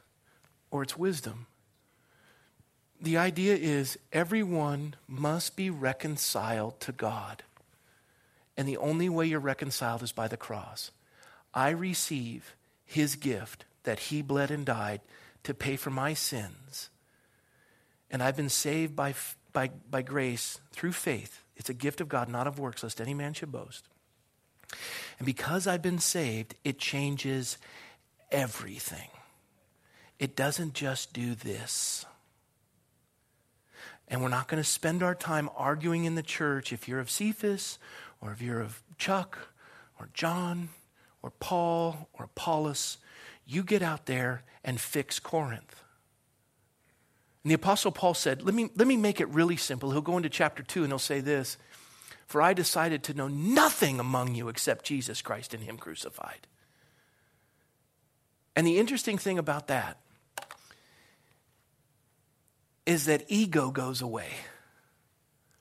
[0.72, 1.48] or it's wisdom.
[3.04, 7.44] The idea is everyone must be reconciled to God.
[8.56, 10.90] And the only way you're reconciled is by the cross.
[11.54, 15.02] I receive his gift that he bled and died
[15.44, 16.90] to pay for my sins.
[18.10, 19.16] And I've been saved by,
[19.52, 21.44] by, by grace through faith.
[21.58, 23.84] It's a gift of God, not of works, lest any man should boast.
[25.20, 27.58] And because I've been saved, it changes
[28.32, 29.10] everything.
[30.20, 32.06] It doesn't just do this.
[34.08, 37.10] And we're not going to spend our time arguing in the church if you're of
[37.10, 37.80] Cephas
[38.22, 39.38] or if you're of Chuck
[40.00, 40.70] or John
[41.22, 42.98] or Paul or Apollos.
[43.46, 45.84] You get out there and fix Corinth.
[47.44, 49.92] And the Apostle Paul said, let me, let me make it really simple.
[49.92, 51.58] He'll go into chapter 2 and he'll say this
[52.26, 56.48] For I decided to know nothing among you except Jesus Christ and Him crucified.
[58.56, 59.98] And the interesting thing about that
[62.86, 64.30] is that ego goes away.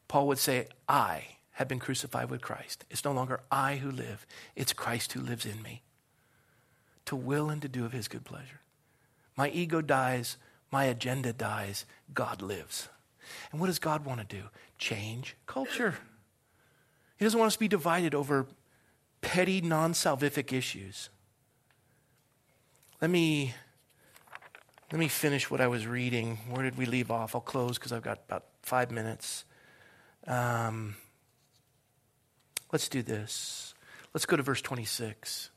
[0.08, 2.84] Paul would say, I have been crucified with Christ.
[2.90, 5.82] It's no longer I who live, it's Christ who lives in me
[7.06, 8.60] to will and to do of his good pleasure.
[9.36, 10.36] My ego dies,
[10.70, 12.88] my agenda dies, God lives.
[13.50, 14.44] And what does God want to do?
[14.78, 15.96] Change culture.
[17.16, 18.46] He doesn't want us to be divided over
[19.20, 21.08] petty, non salvific issues.
[23.00, 23.54] Let me
[24.92, 26.36] let me finish what I was reading.
[26.50, 27.34] Where did we leave off?
[27.34, 29.46] I'll close because I've got about five minutes.
[30.26, 30.96] Um,
[32.70, 33.72] let's do this.
[34.12, 35.48] Let's go to verse 26.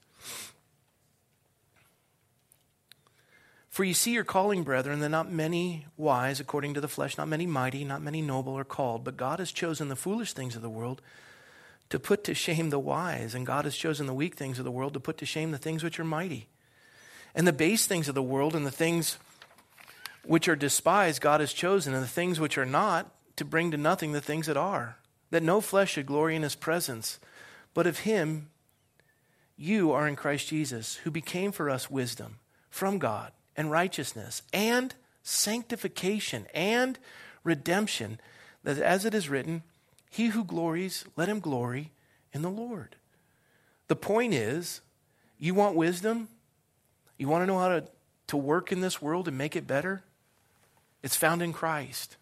[3.69, 7.27] For you see your calling, brethren, that not many wise according to the flesh, not
[7.27, 10.61] many mighty, not many noble are called, but God has chosen the foolish things of
[10.61, 11.01] the world
[11.89, 14.71] to put to shame the wise, and God has chosen the weak things of the
[14.71, 16.47] world to put to shame the things which are mighty.
[17.35, 19.17] And the base things of the world and the things
[20.27, 23.77] which are despised, God has chosen, and the things which are not, to bring to
[23.77, 24.97] nothing the things that are,
[25.31, 27.19] that no flesh should glory in his presence.
[27.73, 28.49] But of him
[29.57, 34.93] you are in Christ Jesus, who became for us wisdom from God and righteousness and
[35.23, 36.99] sanctification and
[37.43, 38.19] redemption,
[38.63, 39.63] that as it is written,
[40.09, 41.91] He who glories, let him glory
[42.33, 42.95] in the Lord.
[43.87, 44.81] The point is,
[45.37, 46.27] you want wisdom?
[47.17, 47.85] You want to know how to,
[48.27, 50.03] to work in this world and make it better?
[51.05, 52.17] It's found in Christ.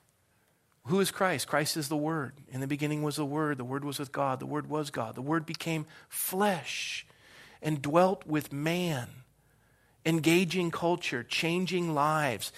[0.88, 1.48] Who is Christ?
[1.48, 2.34] Christ is the Word.
[2.52, 3.58] In the beginning was the Word.
[3.58, 4.42] The Word was with God.
[4.42, 5.16] The Word was God.
[5.16, 7.08] The Word became flesh
[7.62, 9.08] and dwelt with man
[10.06, 12.52] engaging culture, changing lives.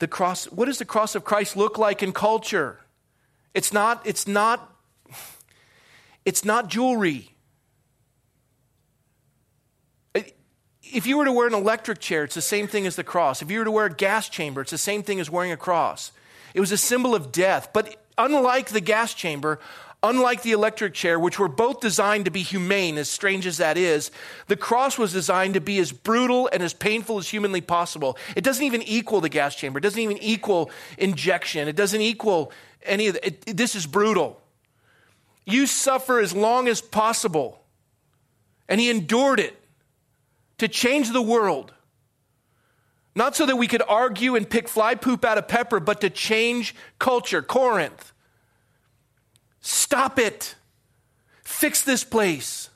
[0.00, 2.80] The cross, what does the cross of Christ look like in culture?
[3.54, 4.76] It's not, it's not,
[6.24, 7.33] it's not jewelry.
[10.94, 13.42] If you were to wear an electric chair, it's the same thing as the cross.
[13.42, 15.56] If you were to wear a gas chamber, it's the same thing as wearing a
[15.56, 16.12] cross.
[16.54, 17.70] It was a symbol of death.
[17.72, 19.58] But unlike the gas chamber,
[20.04, 23.78] Unlike the electric chair, which were both designed to be humane, as strange as that
[23.78, 24.10] is,
[24.48, 28.18] the cross was designed to be as brutal and as painful as humanly possible.
[28.36, 29.78] It doesn't even equal the gas chamber.
[29.78, 31.68] It doesn't even equal injection.
[31.68, 33.56] It doesn't equal any of it.
[33.56, 34.42] This is brutal.
[35.46, 37.64] You suffer as long as possible.
[38.68, 39.58] And he endured it
[40.58, 41.72] to change the world.
[43.14, 46.10] Not so that we could argue and pick fly poop out of pepper, but to
[46.10, 47.42] change culture.
[47.42, 48.12] Corinth.
[49.60, 50.56] Stop it.
[51.42, 52.70] Fix this place.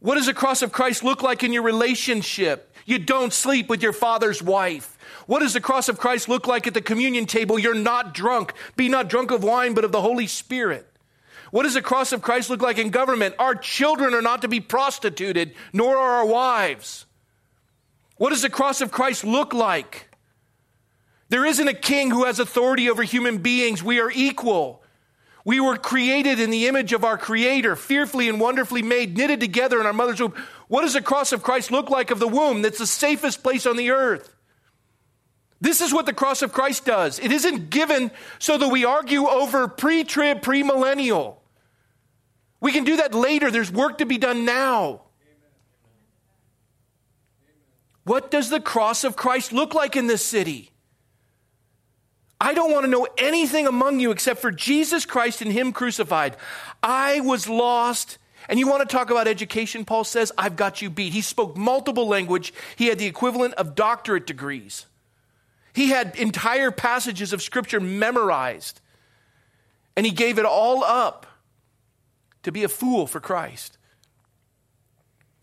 [0.00, 2.72] What does the cross of Christ look like in your relationship?
[2.84, 4.96] You don't sleep with your father's wife.
[5.26, 7.58] What does the cross of Christ look like at the communion table?
[7.58, 8.52] You're not drunk.
[8.76, 10.86] Be not drunk of wine, but of the Holy Spirit.
[11.56, 13.34] What does the cross of Christ look like in government?
[13.38, 17.06] Our children are not to be prostituted, nor are our wives.
[18.18, 20.10] What does the cross of Christ look like?
[21.30, 23.82] There isn't a king who has authority over human beings.
[23.82, 24.82] We are equal.
[25.46, 29.80] We were created in the image of our Creator, fearfully and wonderfully made, knitted together
[29.80, 30.34] in our mother's womb.
[30.68, 32.60] What does the cross of Christ look like of the womb?
[32.60, 34.36] That's the safest place on the earth.
[35.62, 37.18] This is what the cross of Christ does.
[37.18, 41.36] It isn't given so that we argue over pre trib, premillennial.
[42.66, 43.52] We can do that later.
[43.52, 45.02] There's work to be done now.
[48.02, 50.72] What does the cross of Christ look like in this city?
[52.40, 56.36] I don't want to know anything among you except for Jesus Christ and Him crucified.
[56.82, 58.18] I was lost.
[58.48, 61.12] And you want to talk about education, Paul says, I've got you beat.
[61.12, 62.52] He spoke multiple language.
[62.74, 64.86] He had the equivalent of doctorate degrees.
[65.72, 68.80] He had entire passages of scripture memorized.
[69.96, 71.28] And he gave it all up
[72.46, 73.76] to be a fool for Christ.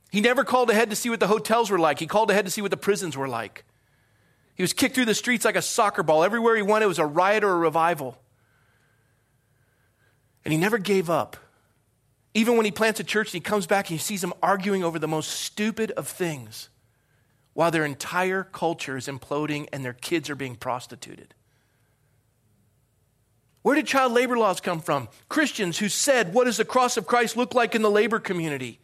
[0.10, 1.99] He never called ahead to see what the hotels were like.
[1.99, 3.66] He called ahead to see what the prisons were like.
[4.56, 6.24] He was kicked through the streets like a soccer ball.
[6.24, 8.18] Everywhere he went, it was a riot or a revival.
[10.45, 11.36] And he never gave up.
[12.34, 14.82] Even when he plants a church and he comes back and he sees them arguing
[14.82, 16.70] over the most stupid of things
[17.54, 21.34] while their entire culture is imploding and their kids are being prostituted.
[23.64, 25.07] Where did child labor laws come from?
[25.30, 28.80] Christians who said, What does the cross of Christ look like in the labor community?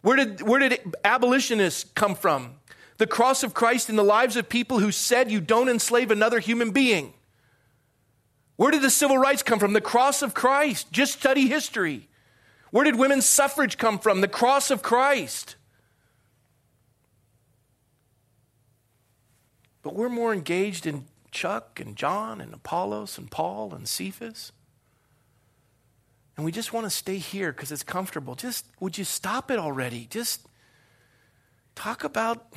[0.00, 2.54] Where did, where did abolitionists come from?
[2.96, 6.40] The cross of Christ in the lives of people who said you don't enslave another
[6.40, 7.12] human being.
[8.56, 9.74] Where did the civil rights come from?
[9.74, 10.90] The cross of Christ.
[10.92, 12.08] Just study history.
[12.70, 14.22] Where did women's suffrage come from?
[14.22, 15.56] The cross of Christ.
[19.82, 24.52] But we're more engaged in Chuck and John and Apollos and Paul and Cephas.
[26.36, 28.34] And we just want to stay here because it's comfortable.
[28.34, 30.06] Just, would you stop it already?
[30.10, 30.46] Just
[31.74, 32.52] talk about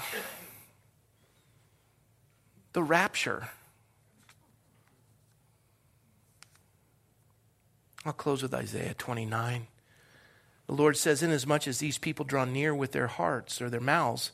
[2.74, 3.49] the rapture.
[8.05, 9.67] I'll close with Isaiah 29.
[10.67, 14.32] The Lord says, Inasmuch as these people draw near with their hearts or their mouths,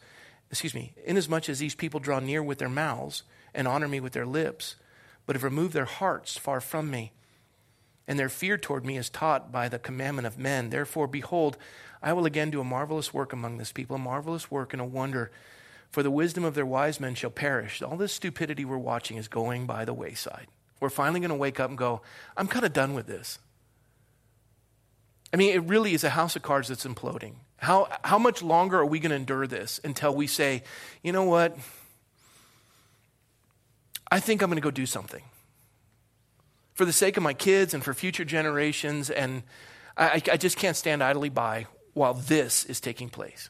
[0.51, 3.23] excuse me, inasmuch as these people draw near with their mouths
[3.53, 4.75] and honor me with their lips,
[5.25, 7.11] but have removed their hearts far from me,
[8.07, 10.69] and their fear toward me is taught by the commandment of men.
[10.69, 11.57] Therefore, behold,
[12.01, 14.85] I will again do a marvelous work among this people, a marvelous work and a
[14.85, 15.31] wonder.
[15.91, 17.81] For the wisdom of their wise men shall perish.
[17.81, 20.47] All this stupidity we're watching is going by the wayside.
[20.79, 22.01] We're finally going to wake up and go,
[22.37, 23.39] I'm kind of done with this.
[25.33, 27.33] I mean, it really is a house of cards that's imploding.
[27.57, 30.63] How, how much longer are we going to endure this until we say,
[31.03, 31.57] you know what?
[34.11, 35.23] I think I'm going to go do something
[36.79, 39.09] for the sake of my kids and for future generations.
[39.09, 39.43] And
[39.97, 43.49] I, I just can't stand idly by while this is taking place.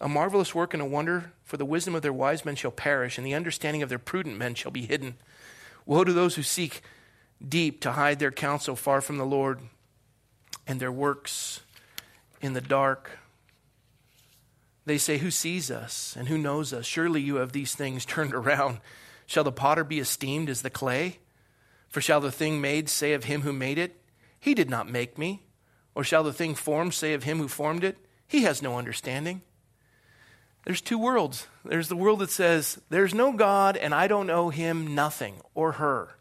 [0.00, 3.18] A marvelous work and a wonder, for the wisdom of their wise men shall perish,
[3.18, 5.16] and the understanding of their prudent men shall be hidden.
[5.84, 6.82] Woe to those who seek
[7.46, 9.60] deep to hide their counsel far from the Lord
[10.68, 11.62] and their works
[12.40, 13.18] in the dark.
[14.84, 16.86] They say, Who sees us and who knows us?
[16.86, 18.80] Surely you have these things turned around.
[19.26, 21.18] Shall the potter be esteemed as the clay?
[21.88, 24.00] For shall the thing made say of him who made it,
[24.38, 25.42] He did not make me?
[25.94, 29.42] Or shall the thing formed say of him who formed it, He has no understanding?
[30.64, 31.46] There's two worlds.
[31.64, 35.72] There's the world that says, There's no God and I don't owe him nothing or
[35.72, 36.16] her.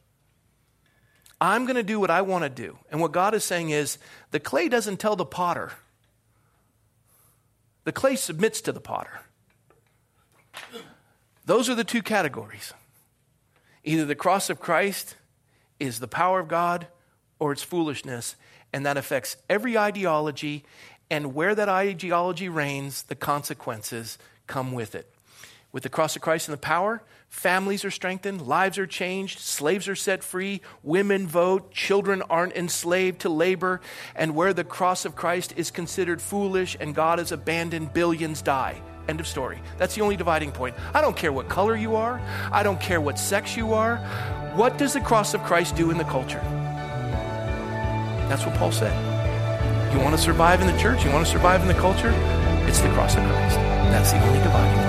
[1.41, 2.77] I'm going to do what I want to do.
[2.91, 3.97] And what God is saying is
[4.31, 5.71] the clay doesn't tell the potter,
[7.83, 9.21] the clay submits to the potter.
[11.45, 12.73] Those are the two categories.
[13.83, 15.15] Either the cross of Christ
[15.79, 16.87] is the power of God
[17.39, 18.35] or it's foolishness,
[18.73, 20.63] and that affects every ideology,
[21.09, 25.11] and where that ideology reigns, the consequences come with it.
[25.71, 29.87] With the cross of Christ and the power, families are strengthened, lives are changed, slaves
[29.87, 33.79] are set free, women vote, children aren't enslaved to labor,
[34.15, 38.81] and where the cross of Christ is considered foolish and God is abandoned, billions die.
[39.07, 39.59] End of story.
[39.77, 40.75] That's the only dividing point.
[40.93, 42.19] I don't care what color you are,
[42.51, 43.97] I don't care what sex you are.
[44.55, 46.41] What does the cross of Christ do in the culture?
[48.27, 48.93] That's what Paul said.
[49.93, 52.11] You want to survive in the church, you want to survive in the culture?
[52.67, 53.55] It's the cross of Christ.
[53.55, 54.88] That's the only dividing.